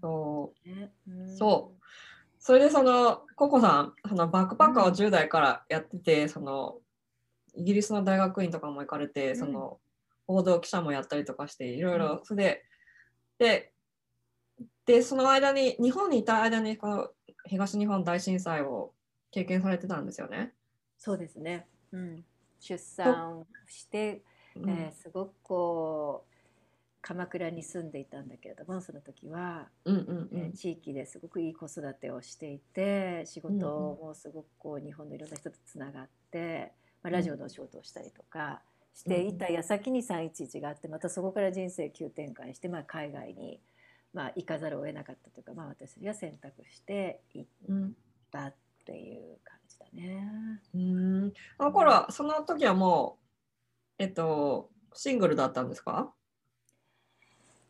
[0.00, 1.36] そう。
[1.36, 1.80] そう。
[2.38, 6.78] それでそのココさんそのバックパッカーを10代からやってて、その
[7.54, 9.78] イギリスの大学院とかも行かれて、その
[10.26, 12.64] 報道記者もやったりとかしていろいろそれ
[13.38, 13.72] でで
[14.86, 17.08] でその間に日本にいた間にこの
[17.44, 18.94] 東日本大震災を
[19.30, 20.52] 経験されてたんですよね。
[20.98, 22.24] そうですね、うん、
[22.60, 24.22] 出産して、
[24.56, 26.30] えー、すごくこう
[27.02, 36.72] 鎌倉に住んでいたんだけれどもその時は、うんうんうん、地域ですごくいい子育てをしていて仕事もすごくこう日本のいろんな人とつながって、
[37.02, 38.60] まあ、ラジオのお仕事をしたりとか
[38.94, 43.60] していた矢先に311があってまたそこから人生急転換して、まあ、海外に、
[44.12, 47.90] まあ、行かざるを得なかったというか、まあ、私が選択して行っ
[48.30, 50.60] たっていう感じだね。
[50.74, 53.18] うんあの頃その時はも
[53.98, 56.12] う、えっと、シングルだったんですか？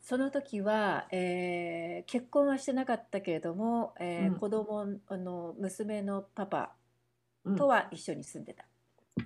[0.02, 6.72] その時は、えー、結婚はしてなかったけれども、えーうん、子供あの娘のパパ
[7.56, 8.64] とは一緒に住んでた。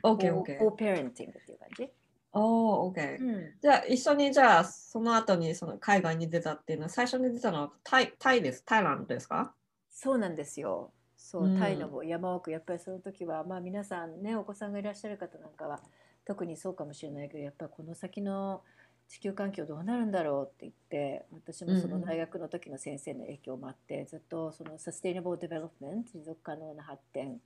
[0.03, 0.59] OK、OK。
[0.59, 1.91] コーペアレンティングっていう感じ。
[2.33, 3.53] おー、OK、うん。
[3.63, 8.65] じゃあ一緒にじゃあその後にその海外に出たっていうのは最初に出たのはタイタイです。
[8.65, 9.55] タイランドですか？
[9.91, 10.93] そうなんですよ。
[11.25, 15.81] そう、タイの山奥、やっぱりその時は、まあ皆さんね、お子さんがいらっしゃる方なんかは
[16.27, 18.63] 特にそうかもしれないけど、やっぱりこの先の
[19.09, 27.41] 地球環境どうなるんだろうって言って私もその大学の時の先生の影響もあって、ずっとその sustainable development 持続可能な発展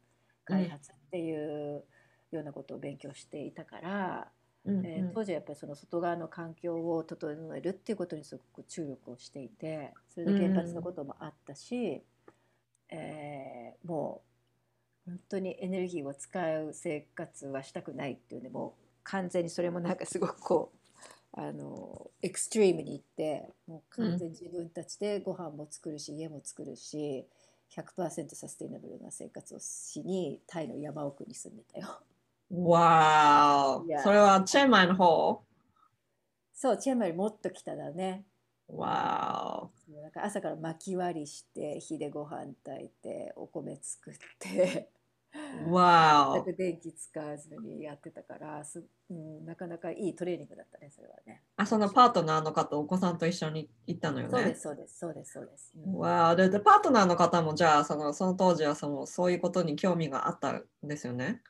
[0.44, 1.84] 開発っていう
[2.32, 4.28] ようなことを勉強していたから、
[4.64, 4.84] うん。
[4.84, 12.02] えー、当時はやっぱりその外側の環境を整えるっていうことにすごく注力をしていてそれで原発のこともあったし、
[12.90, 14.22] えー、も
[15.07, 20.79] う本当にエネルギーを使う生活はしたくないっていうねもう完全にそれもなんかすごくこう
[21.33, 27.27] あのエクストリームに行ってもう完全に自分たちでご飯も作るし、家も作るし
[27.77, 32.01] 100%サステイナブルな生活をしにタイの山奥に住んでたよ。
[32.51, 35.42] わーそれはチェンマイの方？
[36.55, 38.24] そうチェンマイもっと北だね。
[38.68, 44.90] わーなんか朝から巻き割りして火でご飯炊いてお米作って。
[45.68, 51.42] わ全く電気使わずにやってたからす、うん、なかなかいいトレーニングだったねそれはね。
[51.57, 54.31] あそのパートナーの方お子さんと一緒に行ったのよね？
[54.31, 61.42] そうですそうですそうですそうです、うん、わででパートナーの方もじゃあそのその当時はそのそういうことに興味があったんですよね？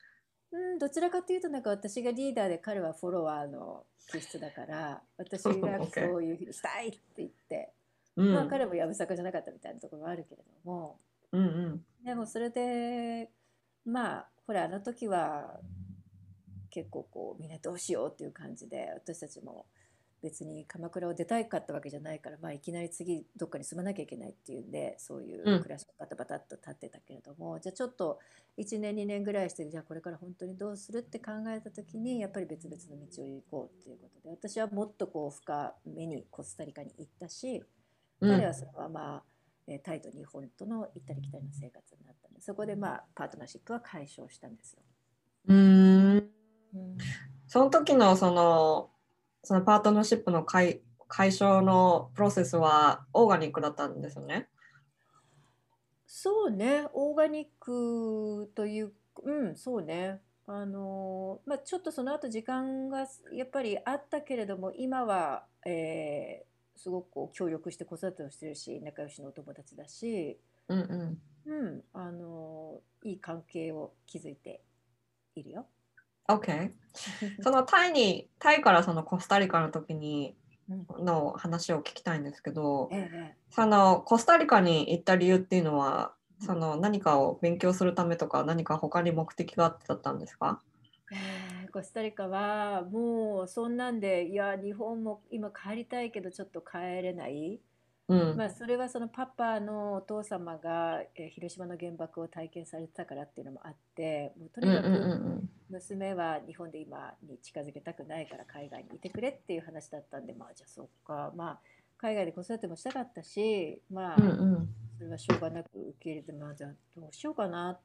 [0.50, 5.50] うん、どちらかというとなんか私がリーダーで彼はフォロワーの気質だから私が
[5.92, 7.72] そういうふうにしたいって言って、
[8.16, 10.98] うん、まあ彼もやぶさかじゃなかったみたいなところはあるけれども、
[11.32, 13.30] うんうん、でもそれで
[13.84, 15.60] まあほらあの時は
[16.70, 19.66] 結構こうみんなどうしようっていう感じで私たちも
[20.22, 28.18] 別に鎌倉を出たいかったわけじゃないから、まあ、いきなり次どっかに住まなきゃいけないっていうんでそういう暮らしがバタバタっと立ってたけれども、うん、じゃあちょっと
[28.58, 37.62] 1年2年ぐらいしてじゃあこれから本当にどうするって考えた時にやっぱり別々の道を行こうっていうことで私はもっとこう深めにコスタリカに行ったし、
[38.20, 39.22] 彼はそのまま
[39.84, 44.82] タイと日本との行ったり来たりの生活になったんでそこでまあパートナーシップは解消したんですよ。
[45.48, 46.30] うん。
[47.46, 48.90] その時のその
[49.48, 54.46] そのパートナーシップの解解消のプロセスはオーガニックだったんですよね？
[56.06, 66.44] そうねオーガニックといううんそうねあのまあ、ちょっとその後時間がやっぱりあったけれども今は、え
[66.76, 74.60] すごくこう協力して子育てをしてるし仲良しのお友達だし、うんうんうん、あのいい関係を築いて
[75.34, 75.66] いるよ。
[76.28, 76.72] OK
[77.42, 80.36] そのタイにタイからそのコスタリカの時に
[80.98, 90.60] の話を聞きたいんですけど、ええ、そのコスタリカに行った理由っていうのはその何かを勉強するためとか何か他に目的があってだったんですか？
[91.10, 97.60] えー、コスタリカはもうそんなんでいや日本も今帰りたいけどちょっと帰れない、
[98.08, 111.32] うん、まあ、それはそのパパのお父様が、えー、広島の原爆を体験されてたからっていうのもあってもうとにかく娘は日本で今に近づけたくないから海外にいてくれっていう話だったんでまあじゃあそっか。
[111.36, 111.60] まあ
[111.98, 117.80] 海外で子育てもしたかったしまあ、うんうん、それはしょうがなく受け入れてまあじゃあどうしようかなっ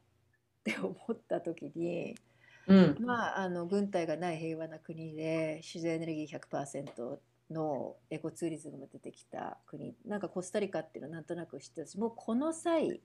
[0.63, 2.15] て思った時に。
[2.65, 7.17] うん、まああの軍隊がない平和な国で自然エネルギー100%
[7.53, 9.95] のエコツーリズムが出てきた国。
[10.05, 13.01] なんかコスタリカっていうのはなんとなく知ってたしもうこの際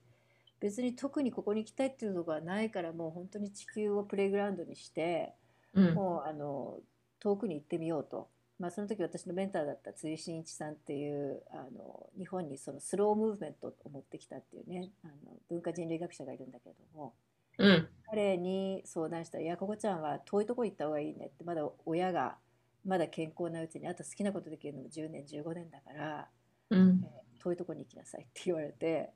[0.60, 5.34] 別に特にここに行きたいっていうのがないからもう本当に地球をプレイグラウンドにして、
[5.74, 6.78] うん、もうあの
[7.20, 8.28] 遠くに行ってみようと。
[8.58, 15.12] まあ、その時私のメンターだった辻真一さんっていうあの日本にそのスロームーブメントを持ってきたっていうねあの
[15.48, 17.14] 文化人類学者がいるんだけれども、
[17.58, 22.36] うん、彼に相談したら「いやここちゃんは遠いとこ行った方がいいね」ってまだ親が
[22.84, 26.28] まだ健康なうちにあと好きなことできるのも10年15年だから、
[26.70, 27.00] うん。
[27.04, 29.12] えー、遠いとこに行きなさいって言われて。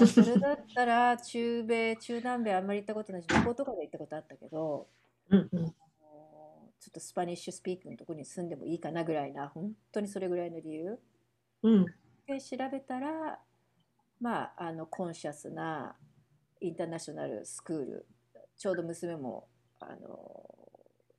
[0.00, 4.88] あそれだったら 中米中南米あんまり行ったことないし旅行とかで行ったことあったけど、
[5.28, 5.48] うんうん、
[6.80, 10.98] ちょっとスパニッシュスピークのところに住んでもいいかなぐらいな本当にそれぐらいの理由、
[11.62, 11.86] うん、
[12.26, 13.38] で調べたら
[14.18, 15.94] まああのコンシャスな
[16.60, 18.06] インターナショナルスクール
[18.56, 20.59] ちょうど娘もあの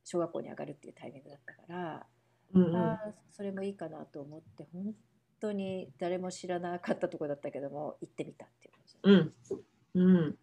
[0.04, 2.06] 小学校に上がるっていうタイミングだったから、
[2.54, 4.94] うんうん、あそれもいいかなと思って本
[5.40, 9.56] 当に誰も知らなかったとこだったけども行ってみたっていう感じ。
[9.96, 10.36] うん、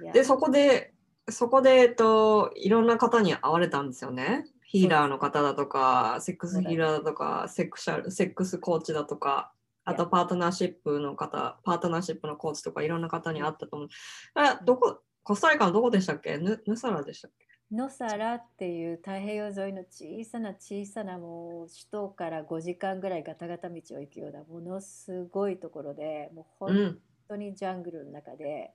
[0.00, 0.94] うん、でそこで
[1.30, 4.44] そこで、えっと、いろんな方に会われたんですよね。
[4.64, 9.52] ヒーラーの方だとか、セックスヒーラーだとか、セクシャルセックスコーチだとか、
[9.84, 13.88] あとパートナーシップの方、パートナーシップのコーチとかいろんな方に会ったと思う。
[14.34, 16.38] あどこコスタリカのどこでしたっけ？
[16.38, 17.30] ヌヌサラでしたっ
[17.72, 28.72] けノサラっていう太平洋沿いの小さな小さなもう首都から5時間ぐらいガタガタ道を行くようなものすごいところでもう本当にジャングルの中で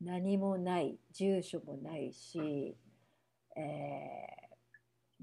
[0.00, 2.76] 何もない住所もないし、
[3.56, 3.60] え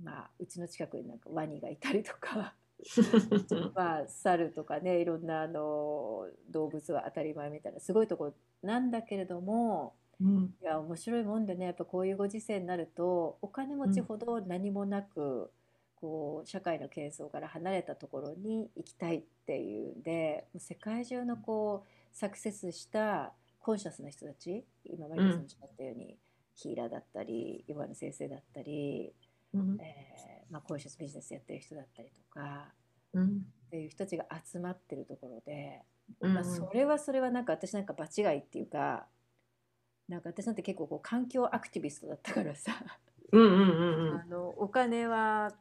[0.02, 2.56] ー、まあうちの近くになんかワニがいたりとか
[3.76, 15.48] まあ猿とかねいろんなあの動物は当たり前みたいなすごいとこなんだけれどもうん、いや面白いもんでねやっぱこういうご時世になるとお金持ちほど何もなく、うん、
[15.96, 26.16] こう社会の喧騒から離れたところに行きたいっていうんで世界中のこうサクセスしたコンシャスな人たち今マリコさんおっしゃったように、うん、
[26.56, 29.14] ヒーラーだったりヨガの先生だったり、
[29.54, 32.74] うん、えー、まあ、コンシャスビジネスやってる人だったりとか、
[33.14, 33.30] うん、っ
[33.72, 35.82] ていう人たちが集まってるところで、
[36.20, 39.06] まあ、それはそれはなんか私なんか場違いっていうか
[40.08, 42.74] なんか私なんて結構こう環境アクティビストだったからさ
[43.32, 45.52] うんうんうんうん、あのお金は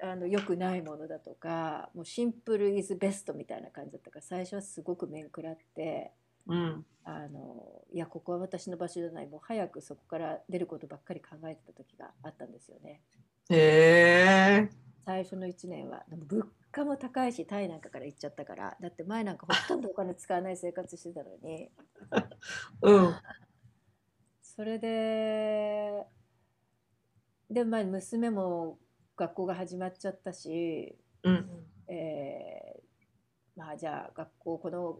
[0.00, 6.12] あの良くないものだとかもうシンプルイズベストみたいな感じだったから最初はすごく面食らって、
[6.46, 9.26] うん、あのいやここは私の場所じゃない。
[9.26, 13.00] もう早くそこから出ることばっかり考えてた時があったんですよね。
[13.50, 14.68] へ
[15.04, 21.70] 最初の1年はでも物価も高いしタイなんかから行っちゃったからだって前なんかほとんどお金使わない生活してたのに、
[22.82, 23.14] うん、
[24.56, 26.06] それで
[27.50, 28.78] で、まあ、娘も
[29.14, 31.46] 学校が始まっちゃったし、うん、
[31.88, 34.98] えー、まあじゃあ学校この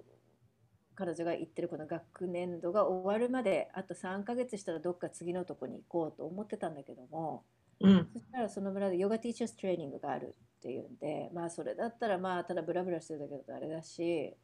[0.95, 7.45] 彼女が行ってるこの学年度が終わるまであと3ヶ月したらどっか次のとこに行こうと思ってたんだけども、
[7.81, 14.35] うん、そしたらその村でヨガティーチャーズトレーニングがあるっていうんでまあそれだったらまあただブラブラしてるだけだとあれだし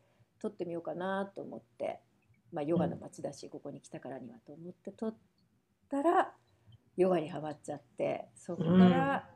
[0.41, 2.01] 取ってみようかなと思って
[2.53, 5.15] まあ、ヨガの街だし、ここに来たからにはと思って撮っ
[5.91, 6.33] たら
[6.97, 9.29] ヨガにはまっちゃってそこから、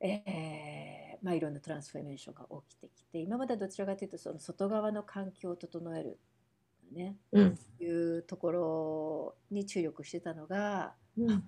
[0.00, 6.18] うん、えー、まあ、いろんなトランスフォーメーションが起きてきて今までどちらかというとその外側の環境を整える、
[6.92, 11.44] ねうん、いうところに注力してたのが、うん、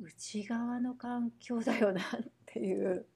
[0.00, 2.04] 内側の環境だよなっ
[2.46, 3.06] ていう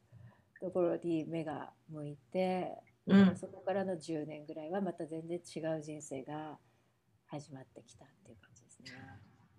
[0.61, 2.71] ところに目が向いて、
[3.07, 6.59] うん、そこからの10年ぐらいはまた全然違う人生が
[7.33, 8.91] 始まってきたっていう感じですね。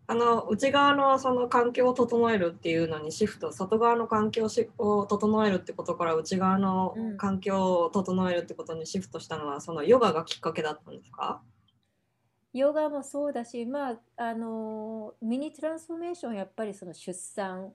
[0.06, 11.42] あの内側のその環境を整えるっていうのにシフト外側の環境を整えるってことから内側の環境を整えるってことにシフトしたのは、うん、そのヨガがきっかけだったんですか？
[12.54, 17.74] ヨガもそうだし、まあ、あのミニトランスフォーメーションやっぱりその出産、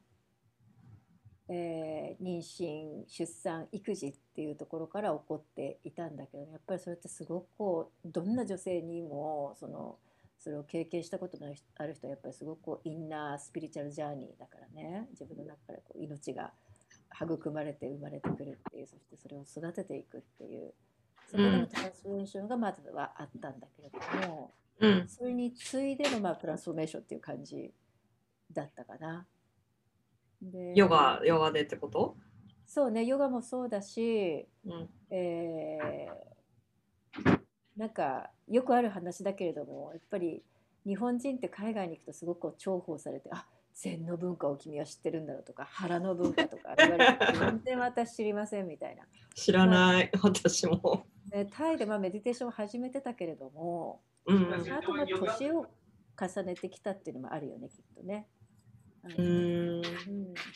[1.49, 9.97] えー、妊娠出産育児っていうところから起こっていたんだけどやっぱりそれってすごくこうどんな女性にもその
[10.39, 15.09] それを経験したことのある人はやっぱりすごくこうインナースピリチュアルジャーニーだからね。
[15.11, 16.53] 自分の中からこう命が
[17.21, 20.73] 育まれて生まれてくるっていうそしてそれを育てていくっていう
[21.27, 27.73] そこでのトランスフォーメーションがまずはあったんだけれども、うん、それに次いでのまあトランスフォーメーションっていう感じ
[28.53, 29.27] だったかな。
[30.43, 32.17] でヨガヨガでってこと？
[32.67, 37.39] そうねヨガもそうだし、うん、えー、
[37.77, 40.43] なんかよくある話だけれどもやっぱり
[40.87, 49.05] 日本人って海外に行くとすごく重宝されてあ禅の文化を君は知ってるんだろうとか腹の文化とか言われて全然私知りませんみたいな。
[49.35, 55.67] 知らない、まあ、私も、ね、タイでまあメディテーションを始めてたけれども、うん、あとまあ年を
[56.21, 58.27] 重ねてきたっていうのもあるよねきっとね。
[59.05, 59.83] うん、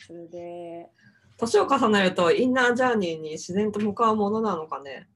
[0.05, 0.89] それで。
[1.37, 5.09] 年を重ねるとインナージャーニーに自然と向かうものなのかね？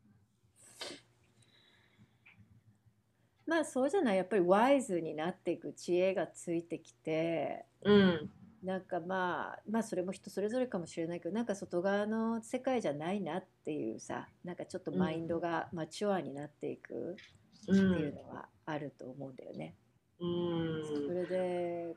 [3.46, 4.18] まあそうじゃない。
[4.18, 8.30] やっぱりワイズになっていく知恵がついてきて、うん、
[8.64, 17.16] なんかまあまあそれも人それぞれかもしれないけどなんか外側の世界じゃないなっていうさなんかちょっとマインドがマチュアになっていく
[17.62, 19.76] っていうのはあると思うんだよね。
[20.20, 21.96] うん、それで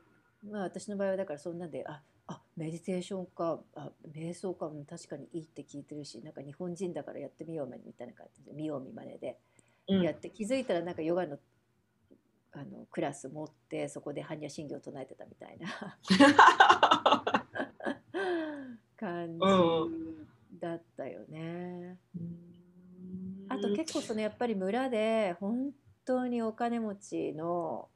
[0.49, 9.37] まあ私の場合はだからそんなんでああメディテーションかあ瞑想かも確かにいいって聞いてるしなんか日本人だからやってみようみたいな感じで見よう見まねで。
[9.87, 11.37] やって、うん、気づいたらなんかヨガの
[12.53, 15.97] あのクラス持ってそこで般若心経を唱えてたみたいな。
[18.97, 19.39] 感じ
[20.59, 21.97] だったよね。
[23.49, 25.71] あと結構そのやっぱり村で本
[26.05, 27.89] 当にお金持ちの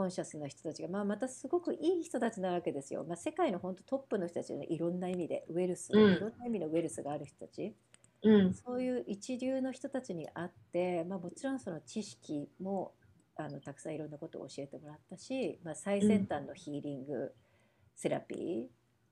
[0.00, 3.04] コンシャスな人たちが、まあ、またすごくいい人たちなわけですよ。
[3.06, 7.74] まあ、世界の本当トップの人たちねいろんな意味でウェルス、うん、いろんな意味のウェルスがある人たち、
[8.22, 12.94] うん、そういう一流の人たちに会って、まあ、もちろんその知識も
[13.36, 17.34] あのたくさんいろんなことを教えてもらったし、まあ、最先端のヒーリング
[17.94, 18.64] セラピー、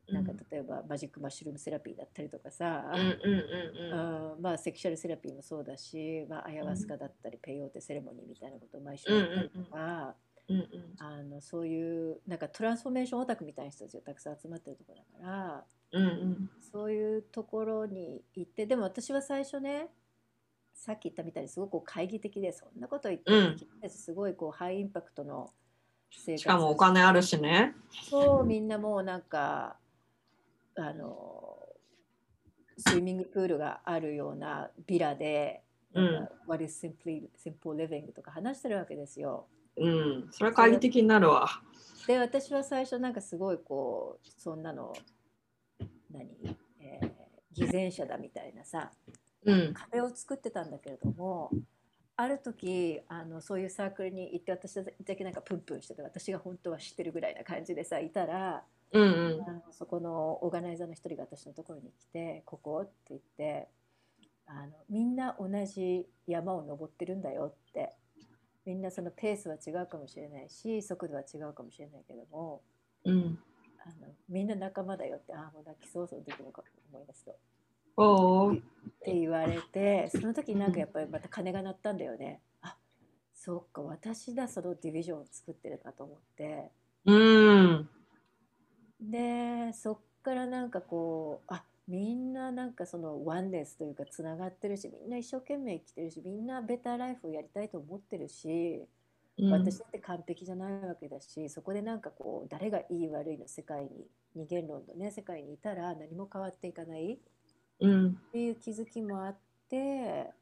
[0.08, 2.86] うん、なんか例えばマジックマッシュルームセラピーだったりとかさ、
[4.40, 10.14] まあ sexual therapy もそうだし、まあ、アヤワスカだったり、ペイオーテセレモニーみたいなことを毎週やったりとか。
[10.98, 19.88] あのそういうなんか transformation オタクみたいな人たちがたくさん集まってるところだから、うんうん、そういうところに行ってでも私は最初ね
[20.72, 23.20] さっき言ったみたいにすごく懐疑的でそんなこと言っ
[23.82, 25.50] て、すごいこうハイインパクトの
[26.10, 27.74] 生活しかもお金あるしね
[28.08, 29.76] そうみんなもうなんか
[30.76, 31.58] あの
[32.78, 39.48] スイミングプールがあるようなビラで「うん、What is simply, simple living?」とか話してるわけですよ。
[39.78, 41.48] うん、それは懐疑的になるわ。
[42.06, 44.94] で私は最初なんかすごいこうそんなの
[46.10, 46.30] 何、
[46.80, 47.10] えー、
[47.52, 48.90] 偽善者だみたいなさ
[49.44, 51.50] うん、壁を作ってたんだけれども
[52.16, 54.84] ある時あのそういうサークルに行って私だ
[55.16, 59.06] けなんかプンプンしてて私が本当は知ってるぐらいな感じでさいたら、うんう
[59.38, 63.68] ん、あのそこのオーガナイザーの一人が私のところに来て「ここ?」って言って
[64.46, 67.92] あのみんな同じ山を登ってるんだよって
[68.68, 72.60] みんなそのペースは違うかもしれないし速度は違うかもしれないけども、
[73.02, 73.38] うん、
[73.82, 77.32] あのみんな仲間だよってああもう泣きそうそうできるかと思いますと。
[78.52, 78.56] っ
[79.02, 82.42] て言われてその時になんかやっぱりまた鐘が鳴ったんだよね。
[82.60, 82.76] あ
[83.32, 86.70] そっか私だそのディビジョンを作ってるかと思って。
[87.06, 87.88] うん
[89.00, 98.84] でそっからなんかこうあみんななんかそのワンネスというかつながってるしみんな一生懸命生きてるしみんなベターライフをやりたいと思ってるし、
[99.38, 107.18] うん、私だって完璧じゃないわけだしそこでなんかこう誰がいい悪いの世界に二元論のね世界にいたら何も変わっていかない。
[107.80, 107.80] っ
[108.32, 109.36] ていう気づきもあっ
[109.70, 110.32] て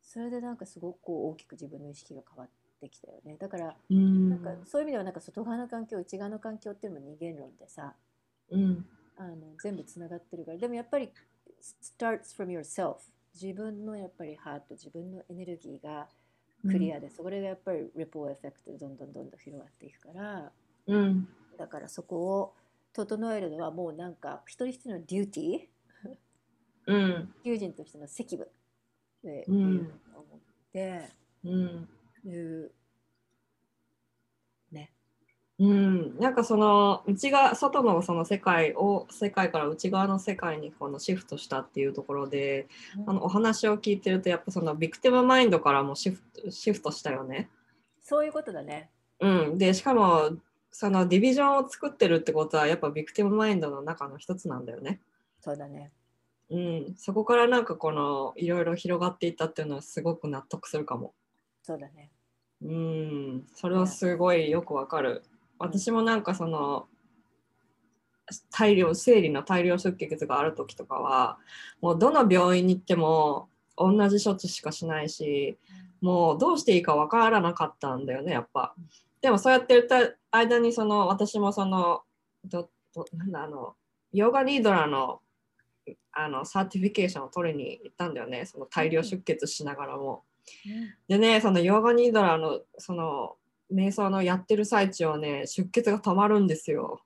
[0.00, 2.48] それでなんかすごくこう大きく自分の意識が変わっ
[2.80, 3.36] てきたよね。
[3.38, 7.94] だからなんかそういう意味ではなんか外側の環境内側の環境っていうのも二元論でさ、
[8.50, 8.86] うん、
[9.16, 10.58] あの全部つながってるから。
[10.58, 11.10] でもやっぱり
[11.98, 12.96] starts from yourself
[13.34, 16.08] 自分のやっぱりハート自分のエネルギーが
[16.66, 20.52] クリアで、うん、それがやっぱりレポーエフェクトでどんどんどんどん広がっていくから、
[20.86, 22.54] うん、だからそこを
[22.92, 25.58] 整えるのはもうなんか一人一人のデューティー？
[26.86, 28.50] うん、 友人としての責務
[29.22, 30.40] で、うん、思っ
[30.72, 31.08] て、
[31.44, 31.88] うん、
[32.24, 32.79] いうね。
[35.60, 47.50] うん、なんかその内側外のその世界を世界から内側の世界にこのシフトしたっていうところで、うん、あのお話を聞いてるとやっぱその victim mind からもシフトシフトしたよね。
[48.02, 48.88] そういうことだね。
[49.20, 50.30] うん、でしかも
[50.72, 55.02] その division を作ってるってことはやっぱ victim mind の中の一つなんだよね。
[55.40, 55.92] そうだね。
[56.48, 61.12] うん、そこからなんかこのいろいろ広がっていったっていうのはすごく納得するかも。
[61.62, 62.10] そうだね。
[62.62, 65.22] うん、それはすごいよくわかる。
[65.60, 66.88] 私もなんかその
[68.50, 71.38] 大量生理の大量出血がある時とかは
[71.80, 75.58] もうどの病院に行っても同じ処置しかしないし
[76.00, 78.74] もうどうしていいかわからなかったんだよねやっぱ。
[79.20, 82.02] でもそうやってる間にその私もその
[82.44, 83.74] どどなんだあの
[84.12, 85.20] ヨガニードラの
[86.12, 90.24] あの certification を取りに行ったんだよねその大量出血しながらも。
[91.06, 93.36] でねそのヨガニードラのその
[93.72, 97.02] 瞑想のやってる最中はね出血が止まるんですよ。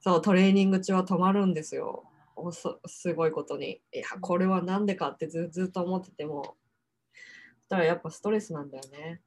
[0.00, 2.04] そうトレーニング中は止まるんですよ。
[2.86, 3.80] すごいことに。
[3.92, 6.56] いやこれは何でかってずずっと思ってても
[7.14, 9.22] そしたらやっぱストレスなんだよね。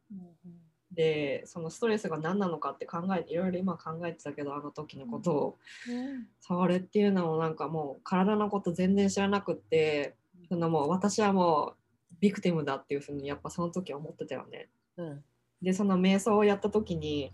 [0.91, 5.57] でそのストレスが何なのかって考えていろいろ今考えてたけどあの時のことを、
[5.89, 10.15] うん、それっていうのもなんかもう体のこと全然知らなくって
[10.49, 14.69] そのもう私はもうビクティムだっていうふうにやっぱその時思ってたよね。
[14.97, 15.23] うん、
[15.61, 17.31] でその瞑想をやった時に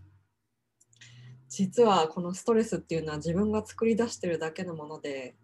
[1.49, 5.35] 実はこのストレスっていうのは自分が作り出してるだけのもので、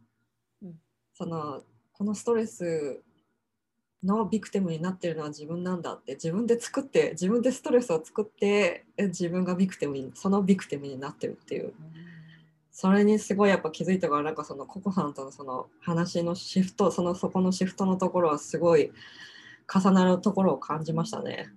[0.63, 0.73] うん、
[1.13, 1.61] その
[1.91, 3.01] このストレス
[4.03, 11.73] のビクティムになってるのは自分なんだって自分で作って自分でストレスを作って自分がビクティムにそのビクティムになってるっていう、
[12.71, 18.91] それにすごいやっぱ気づいたからなんかそのココさんとのその話のシフトそのそこのシフトのところはすごい
[19.71, 21.51] 重なるところを感じましたね。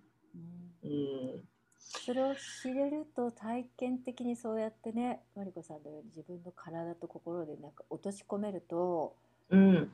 [0.84, 0.94] うん、う
[1.38, 1.48] ん
[1.84, 9.14] それを知れると体験的にそうやってねマリコさんのように自分の体と心でなんか落とし込めると、
[9.50, 9.90] うん、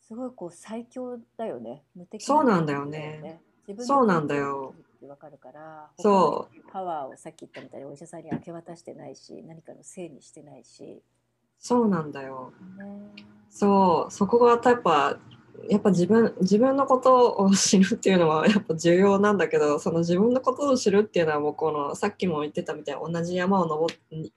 [0.00, 1.84] すごいこう最強だよね。
[1.94, 3.40] 無敵、ね、そうなんだよね。
[3.78, 4.74] そうなんだよ。
[5.06, 6.70] わかるから、そう。
[6.72, 11.00] パワーをさっき言ったみたいにお医者さんに明け渡してないし、何かのせいにしてないし。
[11.60, 12.52] そうなんだよ。
[12.76, 15.16] ね、そう、そこがやっぱ
[15.68, 23.94] やっぱ自分自分のことを知るっていうのはやっぱ重要なんだけどその自分のことを知るっていうのはもうこのさっきも言ってたみたいに同じ山を登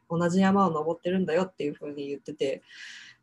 [0.09, 2.61] 同じ山を登ってるんだよっていうふうに言ってて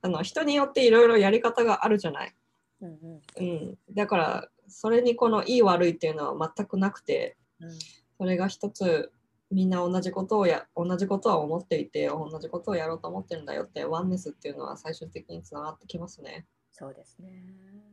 [0.03, 2.35] あの人によっていろいろやり方があるじゃない？
[2.81, 7.71] うん、うん、だからそれにこのいい悪いっていうのは全くなくて、うん、
[8.19, 9.13] それが一つ
[9.51, 16.47] みんな同じことをや同じことは思っていて同じことをやろうと思ってるんだよってワンネスっていうのは最終的につながってきますね。
[16.81, 17.29] そうですね。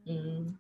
[0.08, 0.16] うん。
[0.16, 0.58] うん、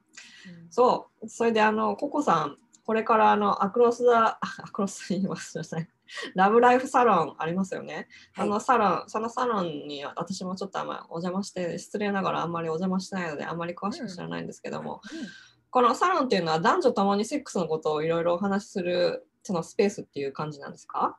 [0.69, 1.29] そう。
[1.29, 5.89] それであのココさんこれからあのアクロスダアクロス言いますね。
[6.35, 8.09] ラブライフサロンありますよね。
[8.33, 15.25] はい、あのサロン、そのサロンに私もちょっとあんまお邪魔して、失礼ながらあんまりお邪魔してないので、あんまり詳しく知らないんですけども、うんうん、
[15.69, 21.17] このサロンっていうのは男女ともにセックスのことをいろいろお話しするそのスペースっていう感じなんですか？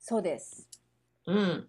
[0.00, 0.68] そうです。
[1.26, 1.68] うん。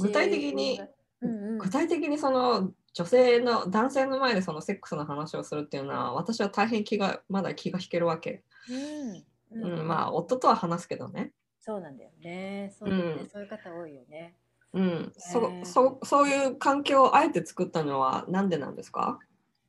[0.00, 0.80] 具体的に、
[1.22, 8.42] うんうん、具体的にその女性の男性の前でそのセックスの話をするっていうのは私は大変気がまだ気が引けるわけ。
[8.68, 11.32] うんうん、まあ夫とは話すけどね。
[11.60, 12.74] そうなんだよね。
[12.78, 12.96] そう、ね。
[12.96, 14.34] うん、そういう方多いよね。
[14.72, 19.18] うん、そそそういう環境をあえて作ったのは何でなんですか？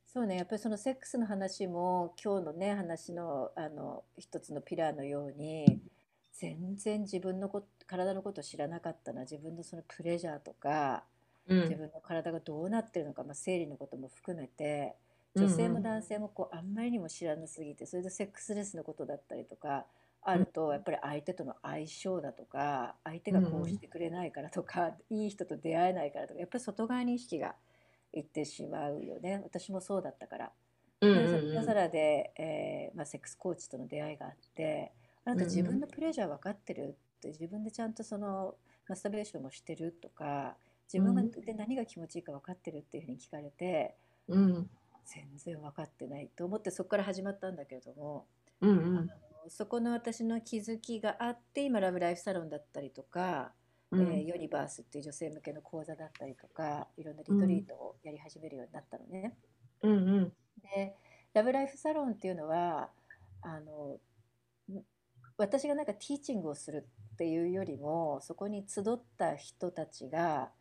[0.06, 0.38] そうね。
[0.38, 5.82] やっぱりそのセックスの話も今日のね話のあの一つのピラーのように
[6.32, 9.22] 全然自分のこ体のこと知らなかったな。
[9.22, 11.04] 自分のそのプレジャーとか、
[11.48, 14.96] うん、自分の体がどうなってるのか、まあ、生理のことも含めて
[15.36, 19.86] 女性も男性もこうあんまりにも知らなすぎてそれでセックスレスのことだったりとか
[20.22, 27.56] あるとやっぱり相手との相性だとか相手がこうしてくれないからとか、いい人と出会えないからとかやっぱり外側に意識が
[28.14, 29.42] いってしまうよね。
[29.44, 30.52] 私もそうだったから。
[31.02, 34.94] でサラで、えーまあ、セックスコーチとの出会いがあって
[35.26, 36.96] あなた自分のプレジャー分かってる？
[37.18, 38.56] って自分でちゃんとその
[38.88, 40.56] マスターベーションもしてるとか
[40.94, 43.96] 自分がで何が気持ちいいか分かってるっていうふうに聞かれて、
[44.28, 44.70] うん、
[45.06, 48.28] 全然分かってないと思ってそこから始まったんだけれども、
[48.62, 49.10] うんうん、
[49.50, 53.52] そこの私の気づきがあって今ラブライフサロンだったりとか、
[53.92, 59.36] うん、えー、ユニバースっていう女性向けの講座だったりとかいろんなリトリートをやり始めるようになったのね。
[59.82, 60.96] うんうん、で
[61.34, 62.90] ラブライフサロンっていうのは
[63.42, 63.98] あの
[65.38, 70.52] 私がなんかティーチングをするっていうよりもそこに集った人たちが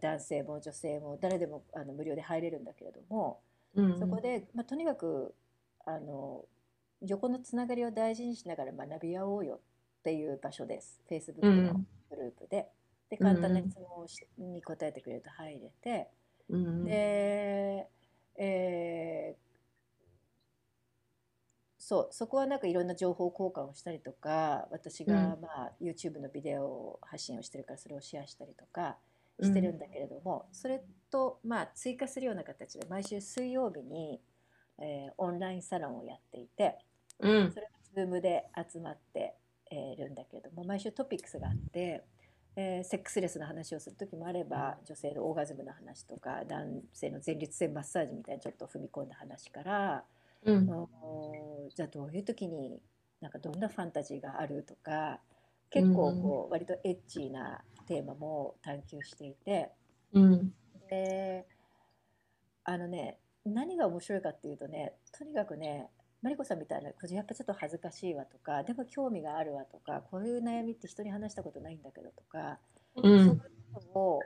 [0.00, 3.40] 男性も女性も誰でもあの無料で入れるんだけれども
[3.74, 5.34] うんそこで、まあ、とにかく
[5.86, 6.44] あの
[7.00, 9.54] 横のつながりを大事にしながら学び合おうよ
[10.00, 11.00] っていう場所です。
[11.10, 11.74] Facebook の
[12.10, 12.68] グループで。
[13.10, 13.76] で簡単な質
[14.38, 16.08] 問に答えてくれると入れて、
[16.48, 17.88] うん、で、
[18.36, 19.36] えー、
[21.76, 28.96] そうそこはなんかいろんな情報交換をしたりとか私が、まあ、YouTube のビデオ発信をしてるからそれをシェアしたりとか
[29.42, 34.20] してるんだけれども、それと、まあ、追加するような形で毎週水曜日に、
[34.78, 36.78] えー、オンラインサロンをやっていて、
[37.18, 37.66] うん、それ
[37.96, 39.34] が Zoom で集まって
[39.70, 42.02] いるんだけれども毎週トピックスがあって、
[42.56, 50.04] えー、セックスレスの話をする時もあれば女性のオーガズムの話とか男性の前立腺マッサージみたいにちょっと踏み込んだ話から、
[50.44, 50.66] うん、
[51.74, 52.80] じゃあどういう時に
[53.20, 55.20] なんかどんなファンタジーがあるとか
[55.70, 57.60] 結構こう割とエッチーな
[57.90, 59.68] テーマも探求していて、
[60.12, 60.52] うん、
[60.88, 61.44] で
[62.62, 65.88] あのね何が面白いかっていうとねとにかくね
[66.22, 72.58] マリコさんみたいなやっぱちょっと恥ずかしいわとかでも興味があるわとかこういう悩みって人に話したことないんだけどとか、
[72.94, 74.20] うん、そういうのを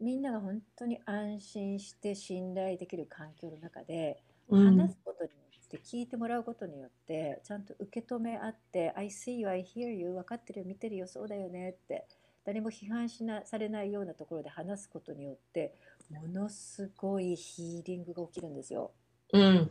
[0.00, 5.40] みんなが本当に安心して信頼できる環境の中で話すことによっ
[5.76, 12.06] って聞いてもらうことによってちゃんと受け止め合って「I see you, I hear you 分かってるよ見てるよそうだよね」って
[12.44, 15.74] 誰も批判しなされないようなところで話すことによって
[16.10, 18.92] ものすごいヒーリングが起きるんですよ。
[19.32, 19.70] うん。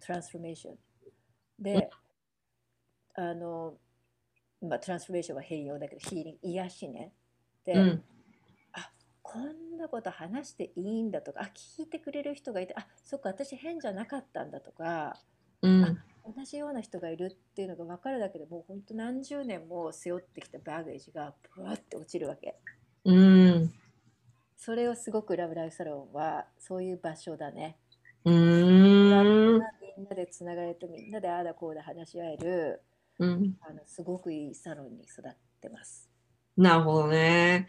[0.00, 0.76] トランスフォーメーション。
[1.58, 1.90] で、
[3.14, 3.74] あの、
[4.62, 7.12] まあ、トランスフォーメーションは変容だけど、ヒーリング、癒しね。
[7.64, 8.02] で、うん、
[8.72, 8.90] あ
[9.22, 15.16] こんなこと話していいんだとか、あ聞いてくれる人がいて、あそっか、私変じゃなかったんだとか、
[15.62, 15.98] うん、
[16.34, 22.56] 同じような人がいるっていうのが分かるだけでもう本当何十年も背負ってきたバーゲージがブワって落ちるわけ。
[23.04, 23.72] うん、
[24.56, 27.78] それをすごくラブライフサロンはそういう場所だね。
[28.24, 29.60] うん
[29.96, 32.82] みんなでつながれてみんなでああだこうだ話し合える、
[33.20, 36.10] うん、あのすごくいいサロンに育ってます。
[36.56, 37.68] なるほどね。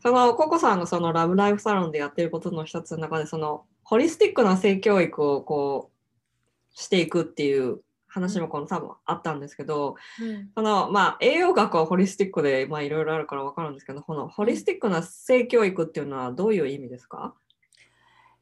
[0.00, 7.80] そのココさんがそのラブライフサロンでやってることの一つの中でそのホリスティックな性教育をこうしていくっていう
[8.16, 17.34] 話もこの多分あったんですけど、うん、そのまあ栄養学はホリスティックでいろいろあるから分かるんですけどこのホリスティックな性教育っていうのはどういう意味ですか、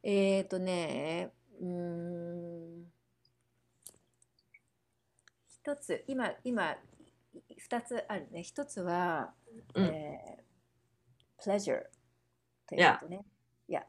[0.03, 2.85] えっ、ー、とねうん。
[5.49, 6.77] 一つ今今
[7.57, 8.43] 二つあるね。
[8.43, 9.33] 一つは、
[9.75, 11.83] うん、えー、pleasure
[12.69, 13.25] ということね。
[13.69, 13.85] いや、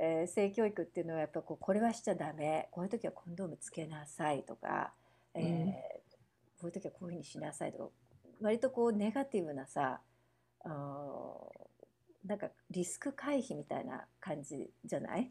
[0.00, 2.68] えー、性教育っていうのはやっぱこうこれはしちゃダメ。
[2.70, 4.92] こういう時はコンドームつけなさいとか、
[5.38, 5.78] えー、うん、こ
[6.64, 7.90] ういう時はこういうふうにしなさいとか
[8.40, 10.00] 割とこうネガティブなさ
[10.64, 10.68] あ
[12.24, 15.30] なんかリスク回避みたいな感じじゃない？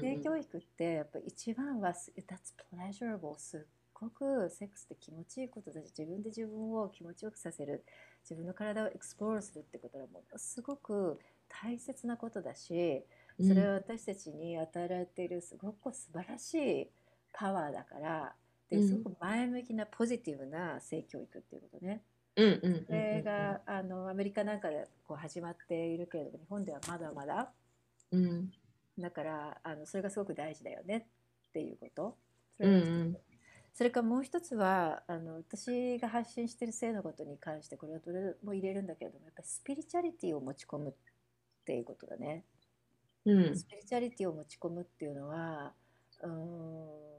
[0.00, 3.60] 性教育ってやっぱ一番は That's pleasurable すっ
[3.94, 7.84] ごくセックスって気持ちいいことだし自分で自分を気持ちよくさせる。
[8.24, 13.02] 自分の体をエクスプロールするってことはものすごく大切なことだし
[13.40, 16.90] それは私たちに与えられているすごく素晴らしい
[17.32, 18.34] パワーだからで
[18.70, 22.02] すごく前向きなポジティブな性教育っていうことね。
[22.36, 27.52] それがあのアメリカなんかでこう始まっているけれども日本ではまだまだ、
[28.12, 28.50] うん、
[28.96, 31.08] だからあのそれがすごく大事だよね
[31.48, 32.16] っていうこと。
[32.56, 33.18] それ,、うん、
[33.74, 40.94] それからもう一つはあの私が発信している性のことに関してこれはどれも入れるんだけれどもやっぱりスピリチュアリティを持ち込むっ
[41.64, 42.44] ていうことだね。
[43.24, 45.74] うん、スピリチュアリティを持ち込むっていうのは
[46.22, 47.17] うん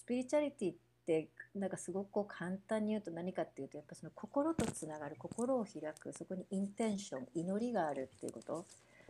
[0.00, 0.74] スピリチュアリティっ
[1.06, 8.64] てなんかすごく簡単に言うと何かっていうとやっぱその心とつながる心を開くそこにインテンション祈りがあるっていうこと、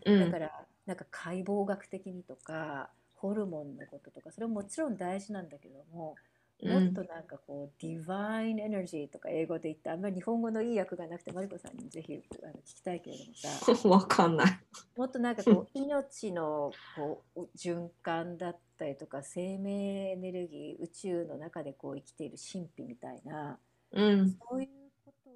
[0.05, 0.51] うん、だから
[0.87, 6.17] なんか解剖学的にとかホルモンのこととかそれももちろん大事なんだけども
[6.63, 13.49] もっとなんかこう、ディバインエネルジーとか英語で言ってあんまり日本語のいい訳がなくてマリコさんにぜひあの聞きたいけれどもさ。
[13.89, 14.61] わかんない。
[14.97, 23.59] もっとなんかこう命のこう循環だったりとか生命エネルギー宇宙の中でこう生きている神秘みたいな、
[23.93, 24.69] うん、そういう
[25.05, 25.31] こと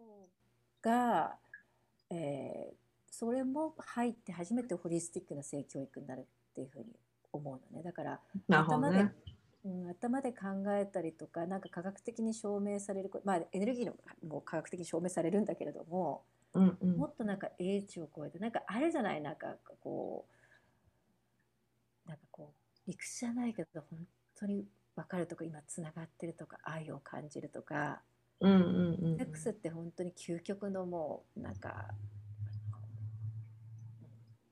[0.82, 1.38] が、
[2.10, 2.76] えー、
[3.10, 6.86] それも入って初めてホリスティックな性教育になるっていうふうに
[7.32, 7.82] 思うのね。
[7.82, 9.08] だから頭で、
[9.64, 10.46] うん、頭で考
[10.78, 13.94] えたりとかなんか科学的に証明されるまあエネルギーの
[14.28, 20.26] も科学的に証明されるんだけれども、うんうん、もっとなんか英知を超えてなんかあれじゃないなんかこ
[22.06, 24.06] うなんかこう理屈じゃないけど本
[24.38, 28.02] 当に分かるとか今つながってるとか愛を感じるとか、
[28.40, 31.88] うんうんうん、セックスって本当に究極のもうなんか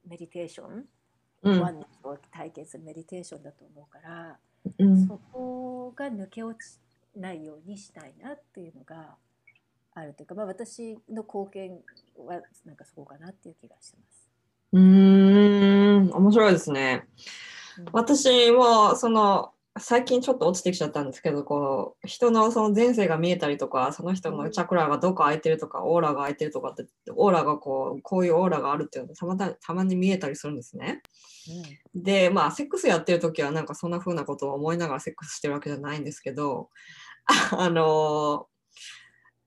[0.09, 0.85] メディテーション、
[1.43, 4.39] うん、ワンを体験するメディテーションだと思うから。
[4.79, 6.79] うん、そこが抜け落ち
[7.19, 9.17] ないようにしたいなっていうのが
[9.95, 11.79] あるというか、まあ、私の貢献
[12.17, 14.29] はなんかそこかなっていう気がしてます。
[14.73, 17.07] うん面白いですね。
[17.79, 31.01] うん、私もその最近ちょっと落ちてきちゃったんですけどこう人のその前世が見えたりとかその人のチャクラがどこ開いてるとかオーラが開いてるとかってオーラがこうこういうオーラがあるっていうのがたまたまに見えたりするんですね。
[31.95, 36.69] うん、でまあセックスやってる時はなんかそんな風なことを思いながらセックスしてるわけじゃないんですけど
[37.57, 38.49] あの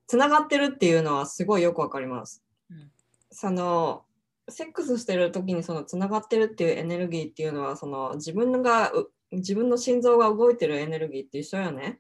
[0.08, 2.44] つながってるっていうのはすごいよくわかります。
[2.72, 2.92] うん、
[3.32, 4.06] その
[4.50, 8.92] セックスしてる時にそのつながってるっていうエネルギーっていうのはその自分が
[9.32, 12.00] 自分の心臓が動いてるエネルギーって一緒よね、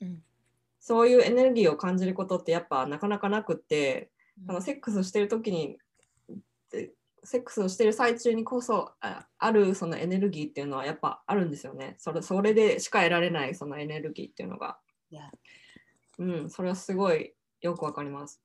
[0.00, 0.22] うん、
[0.78, 4.10] そういうエネルギーを感じることってやっぱなかなかなくって、
[4.48, 5.78] うん、のセックスしてる時に
[7.22, 11.96] セックスをしてる最中にこそあるそのエネルギーっていうのはやっぱあるんですよね。
[11.98, 14.78] それそれでしか得られないそのエネルギーっていうのが、
[16.18, 18.40] うん、それはすごいよくわかります、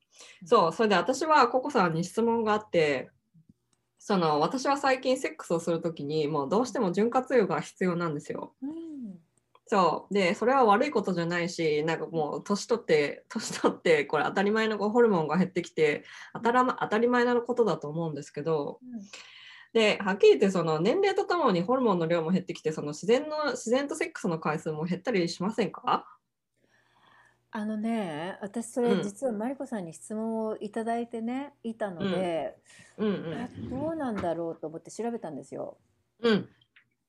[0.45, 3.11] そうそれで私はココさんに質問があって
[4.08, 8.53] その私は最近セックスをする時にもうどうしても潤滑油が必要なんですよ。
[8.62, 8.70] うん、
[9.66, 10.14] そう。
[10.14, 16.03] でそれは悪いことじゃないしなんかもう年取って年取ってこれ当たり前のホルモンが減ってきて
[16.36, 19.01] 当たら、ま、当たり前なことだと思うんですけど、うん、
[19.74, 26.06] ではっきり言ってその年齢とともにホルモンの量も減ってきてその自然の自然とセックスの回数も減ったりしませんか？
[27.58, 32.53] あのね私それ実はマリコさんに質問をいただいてねいたので、
[32.97, 35.78] うんうんうん、どうなんだろうと思って調べたんですよ。
[36.20, 36.49] うん、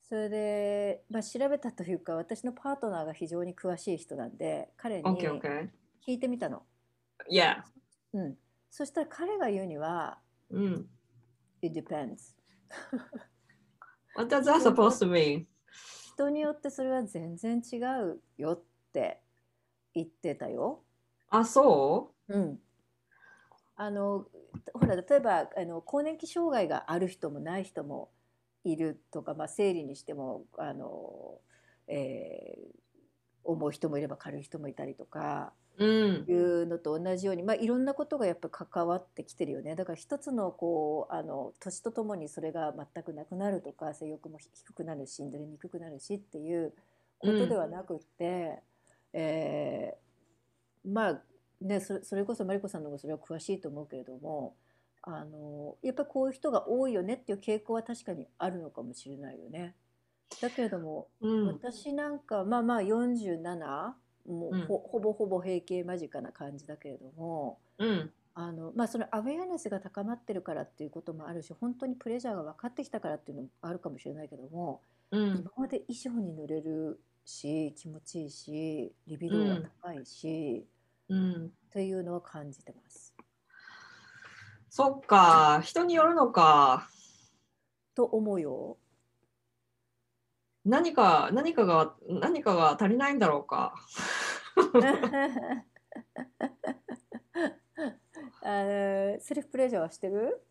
[0.09, 6.63] それで、まあ、調べたというか私のパートナーが非常に詳しい人なんで彼に聞いてみたの。
[7.29, 7.63] Yeah.
[8.13, 8.37] うん、
[8.71, 10.21] そしたら彼が言うには、
[10.51, 10.87] うん、
[11.61, 12.37] It depends.
[14.15, 15.47] What does that supposed to mean?
[16.15, 19.26] 人によってそれは全然違うよって
[19.97, 20.83] 言ってたよ。
[21.29, 22.33] あ、そう？
[22.33, 22.61] うん。
[23.75, 24.27] あの
[24.73, 28.09] ほら例えばあの更年期障害がある人もない人も
[28.65, 31.41] いるとか、まあ、生理にしてもあの、
[31.89, 32.71] えー、
[33.45, 35.53] 重い人もいれば軽い人もいたりとか。
[35.79, 46.73] いうのと同じように、まあ、いろんなことがやっぱ関わってきてるよねだから一つのこうあの年とともにそれが全くなくなるとか性欲も低くなるし出にくくなるしっていう
[47.19, 48.59] ことではなくって、うん、
[49.19, 51.23] えー、まあ
[51.61, 54.55] ねそれそれこそマリコさんの方がそれは詳しいと思うけれども
[55.01, 59.75] あのやっぱりこういう人が多いよねっていう傾向は確かにあるのかもしれないよね。
[60.43, 63.93] だけれども、うん、私なんかまあまあ47
[64.29, 80.67] もうほ,、ほぼほぼ閉経間近な感じだけれども、うん、あのまあ、そのアウェアネスが高まってるからっていうこともあるし本当にプレジャーが分かってきたからっていうのもあるかもしれないけども、うん、今まで以上に乗れるし気持ちいいしリビドーが高いし、
[81.09, 83.15] うん、というのは感じてます。
[84.71, 86.89] そっか、人によるのか。
[87.95, 88.79] と思うよ。
[90.65, 93.75] 何か、何かが、何かが足りないんだろうか。
[98.43, 100.43] あのセルフプレジャーはしてる？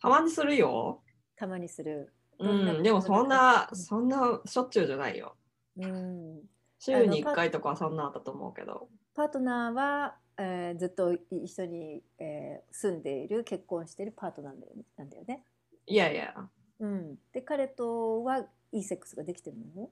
[0.00, 1.02] たまにするよ。
[1.36, 2.14] たまにする。
[2.38, 5.36] うん、でもそんな、そんなしょっちゅうじゃないよ。
[5.76, 6.40] うん。
[6.78, 8.88] 週に1回とかそんなあったと思うけど。
[9.14, 14.54] パートナーはえー、ずっと一緒に、えー、住んでいる結婚しているパートナー
[14.96, 15.44] なんだよね。
[15.86, 16.34] いやいや。
[16.80, 18.38] うん、で彼とは
[18.72, 19.90] いいセックスができてるの？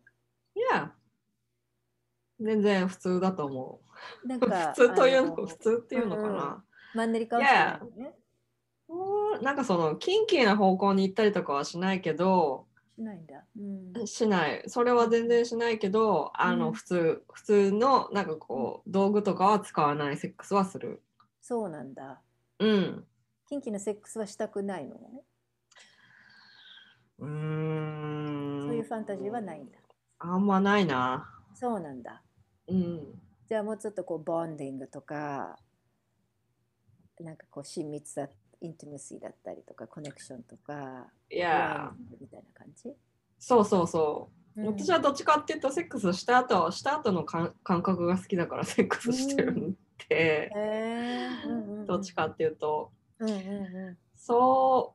[0.54, 0.92] いや
[2.40, 3.80] 全然普通だと思
[4.24, 4.28] う。
[4.28, 6.28] なんか 普通というの普通っていうのかな。
[6.28, 6.62] うんうん、
[6.94, 8.14] マンネリ化はしてないのね。
[9.42, 12.66] なんかそのキンキーな方向に行ったりとかはしないけど、
[13.02, 14.62] しないんだ、うん、しない。
[14.68, 21.02] それは全然しないけどあの、うん、普通普通のなんかこう道具とかは使わないセックスはする。
[21.40, 22.20] そうなんだ。
[22.60, 23.04] うん。
[23.48, 24.96] キンキのセックスはしたくないの
[27.18, 28.64] うん。
[28.66, 29.78] そういうファンタジーはないんだ。
[30.20, 31.28] あんまないな。
[31.54, 32.22] そうなんだ。
[32.68, 33.20] うん。
[33.48, 35.58] じゃあもうちょっとこう bonding とか
[37.20, 38.28] なんかこう親密だ
[38.62, 42.94] intimacy だったりとか connection とかいやみたいな感じ？
[43.38, 49.76] そうそうそう、うん、私はどっちかっていうとセックスした後した後の感覚が好きだからセックスしてるん。
[50.08, 50.50] で、
[51.46, 51.52] う
[51.82, 53.38] ん、どっちかっていうと、うんうんう
[53.90, 54.94] ん、そ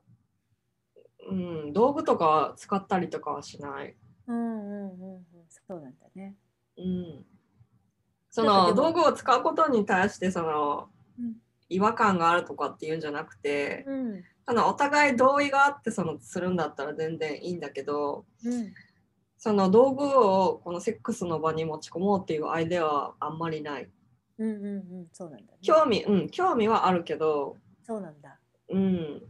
[1.28, 1.34] うう
[1.68, 3.94] ん道具とか使ったりとかはしない。
[4.26, 6.34] うんうんうんうん、そうなんだね。
[6.78, 7.26] うん。
[8.30, 10.90] その道具を使うことに対してその、
[11.68, 18.72] 違和感があるとかっていうんじゃなくて、うん、あのお互い同意があってそのするんだったら全然いいんだけど、うん、
[19.36, 23.88] その道具をこのセックスの場に持ち込もうっていうアイデアはあんまりない。
[24.38, 27.56] うんうんうん、そうなんだ、ね、興味、うん、興味はあるけど、
[27.88, 28.38] そうなんだ。
[28.68, 29.22] うん。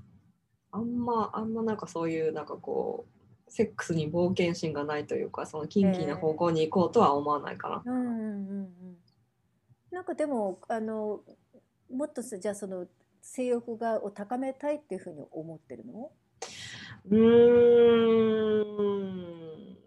[0.72, 3.06] あんま、あんまなんかそういう、なんかこ
[3.46, 7.82] う、セックスに冒険心がないというか、そのキンキーな方向に行こうとは思わないかな。
[7.86, 8.96] うんうんうんうん。
[9.92, 11.20] なんかでも、あの、
[11.90, 12.86] もっとじゃあその
[13.20, 16.10] 性欲がを高めたいっていうふうに思ってるの？
[17.10, 17.18] うん。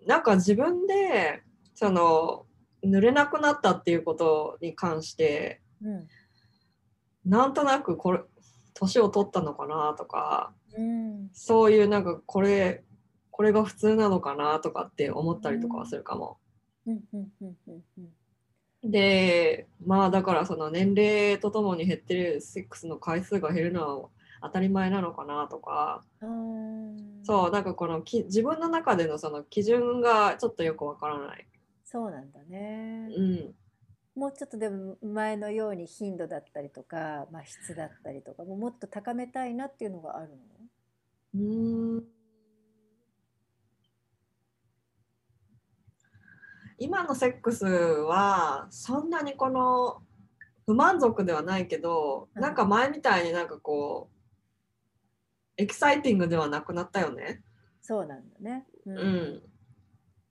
[0.08, 1.44] なんか自分で
[1.74, 2.46] その
[2.84, 6.08] 濡れなくなったっていうことに関して、うん、
[7.26, 8.20] なんとなくこれ
[8.74, 12.84] 年を取ったのかなとか、うん、そういうなんかこれ
[13.30, 16.38] これが普通なのかなとかって思ったりとかはするかも。
[16.88, 18.10] うんうんうんうんうん
[18.84, 24.10] でまあだからその年齢とともに減ってるセックスの回数が減るのは
[24.42, 26.04] 当たり前なのかなとか。
[27.24, 31.48] そうなんかこのき自分の中でのその基準がちょっとよくわからない。
[31.86, 33.10] そうなんだね。
[33.16, 33.56] うん。
[34.16, 40.32] もうちょっとでも前のように頻度だったりとか、まあ、質だったりとかももっと高めたいなっていうのがある
[41.34, 41.42] の？
[41.42, 42.04] うん
[46.82, 50.02] 今のセックスはそんなにこの
[50.66, 57.44] 不満足ではないけど、うんなんか前みたいになんかこうエキサイティングではなくなったよね。
[57.84, 58.66] そうなんだね。
[58.88, 59.42] ううん。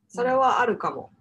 [0.09, 1.13] それはあるかも。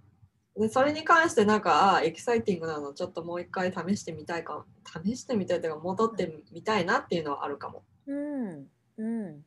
[0.57, 4.65] でそれに関してなんかあエキサイティングなのちょっともう一回試してみたいか
[5.05, 7.84] 試してみたいというか戻ってみたいなっていうのはあるかも。
[8.07, 8.67] うん、
[8.97, 9.45] うん。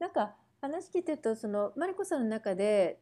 [0.00, 2.98] なんか話聞いてるとそのマリコさんの中で、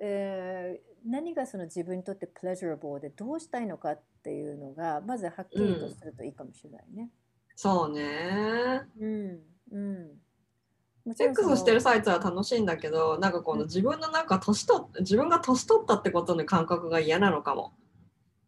[0.00, 7.10] えー何がその自分にとってプレジャラボーでどうしたいのかっていうのがまずはっきりとするといいかもしれないね。
[7.54, 8.82] そうね。
[9.00, 9.40] うん、
[9.70, 11.14] うん。
[11.14, 17.74] セックスしてる最中は楽しいんだけどなんかこのうん自分のなんか年と自分が年取ったってことの感覚が嫌なのかも。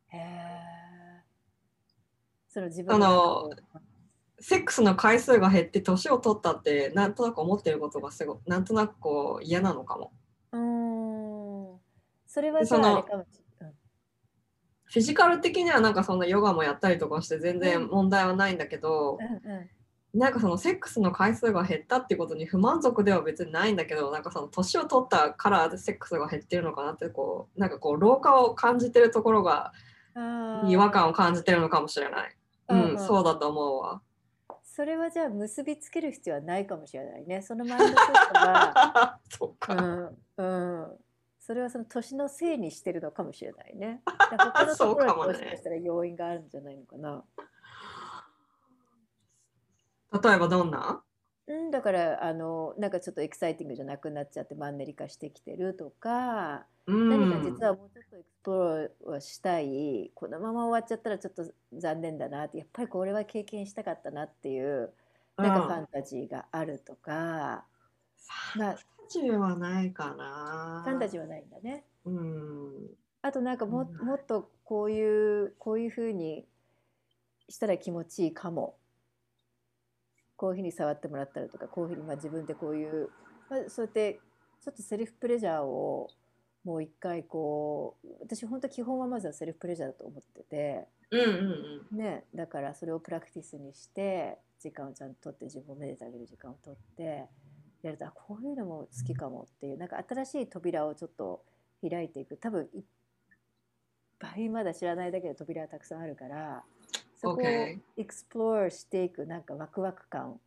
[0.09, 1.23] へえ。
[2.49, 3.51] その自分あのの
[4.41, 10.13] セックスの回数が減って年を取ったってなんとなく思ってることがすごなんとなくこう嫌なのかも。
[10.51, 11.18] うーん。
[12.39, 13.05] それはでじゃあそ。
[14.85, 19.71] フィジカル的にはなんかそんなヨガもやったりとかして全然うん問題はないんだけど、うんうん
[20.15, 29.73] なんかそのセックスの回数が減ったってことに不満足では別にないんだけどなんかその年を取ったからセックスが減ってるのかなってこうなんかこう老化を感じてるところが
[30.67, 32.37] 違和感を感じてるのかもしれない。
[32.71, 34.01] うん、うんうんそうだと思うわ。
[34.65, 37.43] それはじゃあ結びつける必要はないかもしれないね。
[37.43, 39.75] そのマインドセットが、 そっか。
[39.75, 40.99] うんうん、
[41.49, 44.03] それはその年のせいにしてるのかもしれないね。
[44.05, 47.25] 他のところそうかもしかしたら要因があるんじゃないのかな。
[50.13, 51.03] 例えばどんな？
[51.47, 57.09] うん、だからあのなんかちょっとエキサイティングじゃなくなっちゃってマンネリ化してきてるとか、うん。
[57.09, 60.13] 何か実はもうちょっと explore をしたい。
[60.15, 64.93] このまま終わっちゃったらちょっと残念だなってやっぱりこれは経験したかったなっていう
[65.39, 67.65] なんかファンタジーがあるとか、
[68.55, 70.83] まあ、ファンタジーはないかな。
[70.85, 71.85] ファンタジーはないんだね。
[72.05, 72.73] うん。
[73.23, 76.45] あとなんかもうんもっとこういうこういうふうに
[77.49, 78.77] したら気持ちいいかも
[80.37, 83.11] こういうふうに触ってもらったりとかこういうふうにまあ自分でこういう、
[83.51, 84.21] まあ、そうやって
[84.63, 86.09] ちょっとセルフプレジャーを
[86.65, 91.29] もう一回こう私本当基本はまずはセルフプレジャーだと思ってて、うんうん
[91.93, 91.99] うん。
[91.99, 97.25] ね、だからそれをプラクティスにして時間をちゃんと取って自分をめでてあげる時間を取って
[97.83, 101.43] やるとあこういうのも好きかもっていうなんか新しい扉をちょっと
[101.89, 102.83] 開いていく多分いっ
[104.19, 106.65] ぱいまだ知らないだけで扉がたくさんあるから
[107.15, 110.39] そこをエクスプロールしていくなんかワクワク感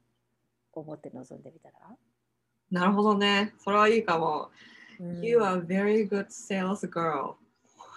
[0.74, 1.76] を持って臨んでみたら、
[2.72, 3.54] なるほどね。
[3.60, 4.50] それはいいかも。
[5.00, 7.36] うん You are a very good sales girl.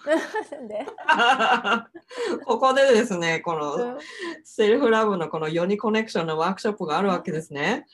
[0.05, 0.87] で、
[2.45, 3.99] ここでですね、こうのん
[4.45, 7.87] セルフラブのこのヨニコネクションのワークショップがあるわけですね。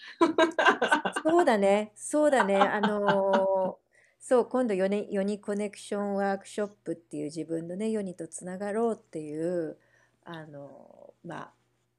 [1.25, 2.57] そうだね、そうだね。
[2.61, 3.91] あのー
[4.23, 9.79] そう、今度ヨニ、ヨニコネクションワークショップっていう自分のね、ヨニとつながろうっていう、
[10.25, 11.53] あのーま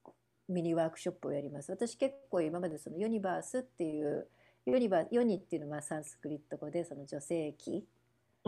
[0.06, 0.12] あ、
[0.48, 1.72] ミニワークショップをやります。
[1.72, 4.28] 私結構今までそのヨニバースっていう、
[4.66, 7.84] ヨニバ、ヨニっていうのはまあサンスクリット語でその女性器うん。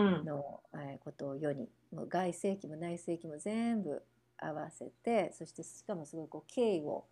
[0.01, 4.01] の、えーことを世にもう外性器も内性器も全部
[4.37, 7.05] 合わせてそしてしかもすごいこう敬意を、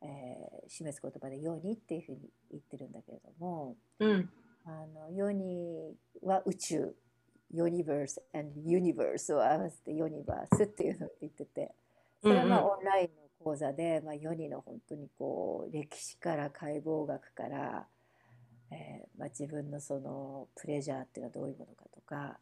[0.00, 2.18] えー示す言葉で世にっていうふうに
[2.50, 4.30] 言ってるんだけれどもうん。
[4.64, 6.94] あの世には宇宙
[7.52, 11.72] ユニバース and ユニバースを合わせてユニバースっていうのを言ってて
[12.22, 17.86] それはまあオンラインの講座で、まあ、世にの本当にこう歴史から解剖学から、
[18.70, 22.38] えーまあ、自分のそのプレジャーっていうのはどういうものかとか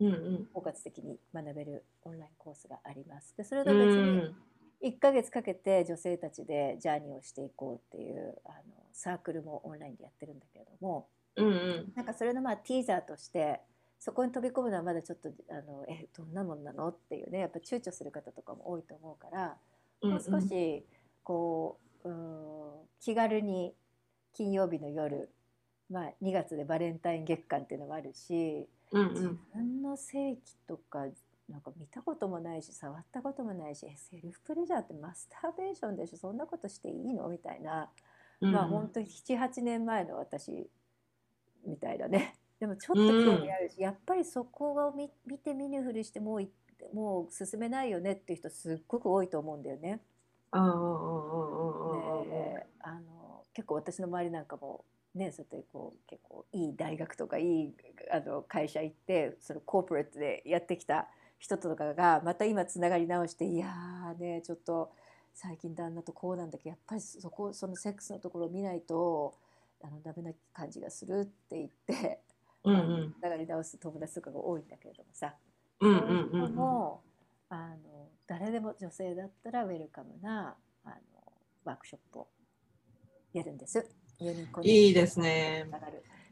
[0.00, 0.48] うんうん。
[0.52, 3.36] 包括的に学べるオンラインコースがあります。
[3.36, 4.34] でそれうと別にん。
[4.82, 11.92] 1ヶ月かけて女性たちでジャーニーをしていこうっていうあのサークルもオンラインでやってるんだけれどもうんうん。
[11.94, 13.60] なんかそれのまあティーザーとして
[13.98, 19.56] そこに飛び込むのはまだちょっとあのえどんなもんなのっていうねやっぱ躊躇する方とかも多いと思うから
[20.02, 20.84] もう少し
[21.22, 23.72] こううん気軽に
[24.34, 25.30] 金曜日の夜、
[25.88, 29.40] まあ、2月でバレンタイン月間っていうのもあるし自うんうん。
[29.52, 31.06] 分の性器とか
[31.48, 37.28] なんか見たこともないし触ったこともないしえセルフプレジャーってマスターベーションでしょそんなことしていいの？
[37.28, 37.90] みたいな、
[38.52, 40.70] まあ本当に78年前の私
[41.66, 42.36] みたいだね。
[42.60, 46.50] でもちょっと興味あるし、やっぱりそこを見見て見ぬふりしてもうい
[46.92, 50.00] もう進めないよねっていう人すっごく多いと思うんだよね。
[52.80, 54.84] あの結構私の周りなんかも
[55.14, 57.74] ねそうやってこう結構いい大学とかいい
[58.12, 61.08] あの会社行ってそのコーポレートでやってきた
[61.38, 64.92] 人とかがまた今つながり直していやーねちょっと
[65.34, 69.34] 最近旦那とこうなんだけどやっぱりそこそのセックスのところを見ないと
[69.82, 71.70] あのダメな感じがするって言っ
[72.02, 72.20] て
[72.64, 75.34] うんうん、だから直す友達とかが多いんだけれどもさ、
[75.80, 77.02] うんうんうんうん、も
[77.50, 80.94] あの誰でも女性だったらウェルカムなあの
[81.64, 82.28] ワークショップを
[83.34, 83.86] やるんです。
[84.62, 85.66] いいですね。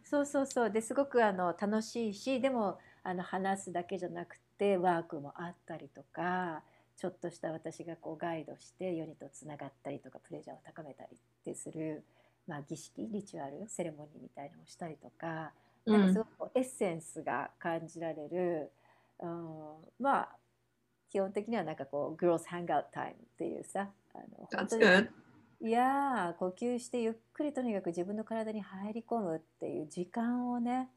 [0.04, 0.70] そうそうそう。
[0.70, 6.62] ですごくあの楽しいしでもあの話すだけじゃなくてワークもあったりとか
[6.96, 12.04] ちょっとした私がこうガイドして世にとつながったりとかプレジャーを高めたりってする、
[12.46, 15.52] まあ、儀式リチュアルセレモニーみたいのをしたりとか,、
[15.84, 18.70] なんかすごくエッセンスが感じられる、
[19.18, 20.28] うん、まあ
[21.10, 25.08] 基本的にはなんかこうグロースハンガータイムっていうさあの本当に
[25.64, 30.88] いや呼吸してゆっくりとにかく自分の体に入り込むっていう時間をね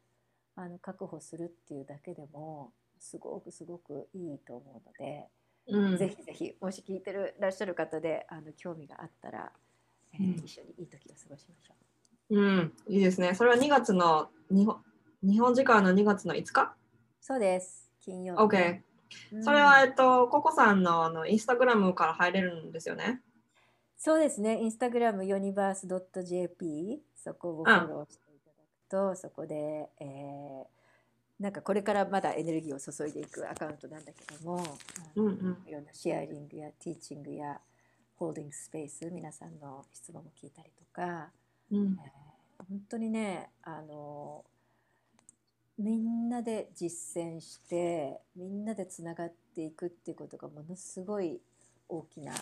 [0.56, 5.28] あの確保するっていうだけでもすごくすごくいいと思うので、
[5.68, 9.52] うん、ぜひぜひもし聞いてるらっしゃる方であの興味があったら、
[10.16, 11.74] えー、一緒にいい時を過ごしましょ
[12.32, 12.40] う。
[12.40, 13.36] うん、いいですね。
[13.36, 14.78] それは2月の日本
[15.22, 16.74] 日本時間の2月の5日？
[17.22, 17.92] そうです。
[18.02, 18.42] 金曜日。
[18.42, 18.82] OK。
[19.44, 23.22] それは、えっと、ココさんのあのインスタグラムから入れるんですよね？
[23.98, 34.64] そうですね、インスタグラムユニバース .jp そこをフォローしていただくと、うん、そこで、えー、なんかこれからまだエネルギーを注いでいくアカウントなんだけども、
[35.16, 37.60] うんうん、いろんなシェアリングやティーチングや
[38.18, 41.30] ホールディングスペース皆さんの質問も聞いたりとか、
[41.72, 44.46] うん、えー、本当にねあの
[45.78, 51.42] みんなで実践してみんなでつながっていくっていうことがものすごい
[51.90, 52.34] 大きな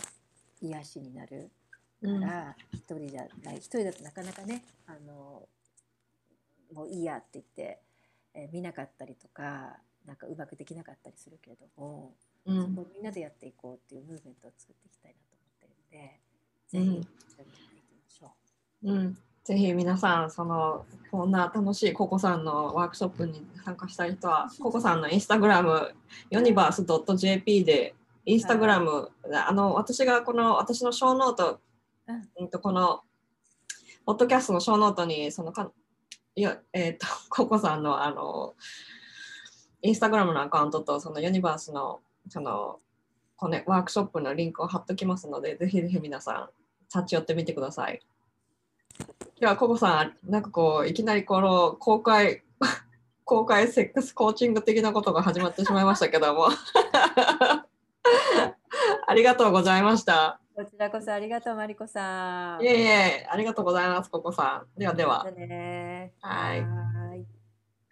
[0.63, 1.51] 癒しになる
[2.01, 5.47] から、うん、一人じゃない一人だとなかなかねあの
[6.73, 7.79] もういいやって言って、
[8.33, 12.13] えー、見なかったりとかなんかうまくできなかったりするけれども、
[12.45, 16.19] うん、そこみんなでやっていこうっていうムーブメントを作っていきたいなと思ってるんで、
[16.67, 18.31] ぜひ一緒にやっていきましょ
[18.83, 18.91] う。
[18.91, 19.17] うん。
[19.43, 25.93] ぜひ皆さんそのこんな楽しいココさんのワークショップに参加したい人はココさんのインスタグラム
[26.31, 26.85] ユニバース
[27.17, 27.93] .jp で
[28.25, 31.59] インスタグラム、はい、あの私がこの私のショーノート、
[32.37, 33.01] うん、とこの
[34.05, 35.71] ポッドキャストのショーノートにそのか
[36.35, 38.55] いやえっ、ー、とココさんのあの
[39.81, 41.99] インスタグラムのアカウントとそのユニバースの
[42.29, 42.79] その
[43.35, 46.49] この、ね、ワークショップのリンクを貼っときますのでぜひぜひ皆さん
[46.95, 47.99] 立ち寄ってみてください。
[49.39, 52.43] 今日はココさんなんかこういきなりこの公開
[53.25, 56.47] 公開セックスコーチング的なことが始まってしまいましたけども
[59.07, 60.39] ありがとうございました。
[60.55, 62.63] こちらこそありがとう、マリコさん。
[62.63, 64.79] いえいえ、ありがとうございます、ココさん。
[64.79, 65.23] ではでは。
[65.23, 66.61] はい。
[66.61, 67.42] はい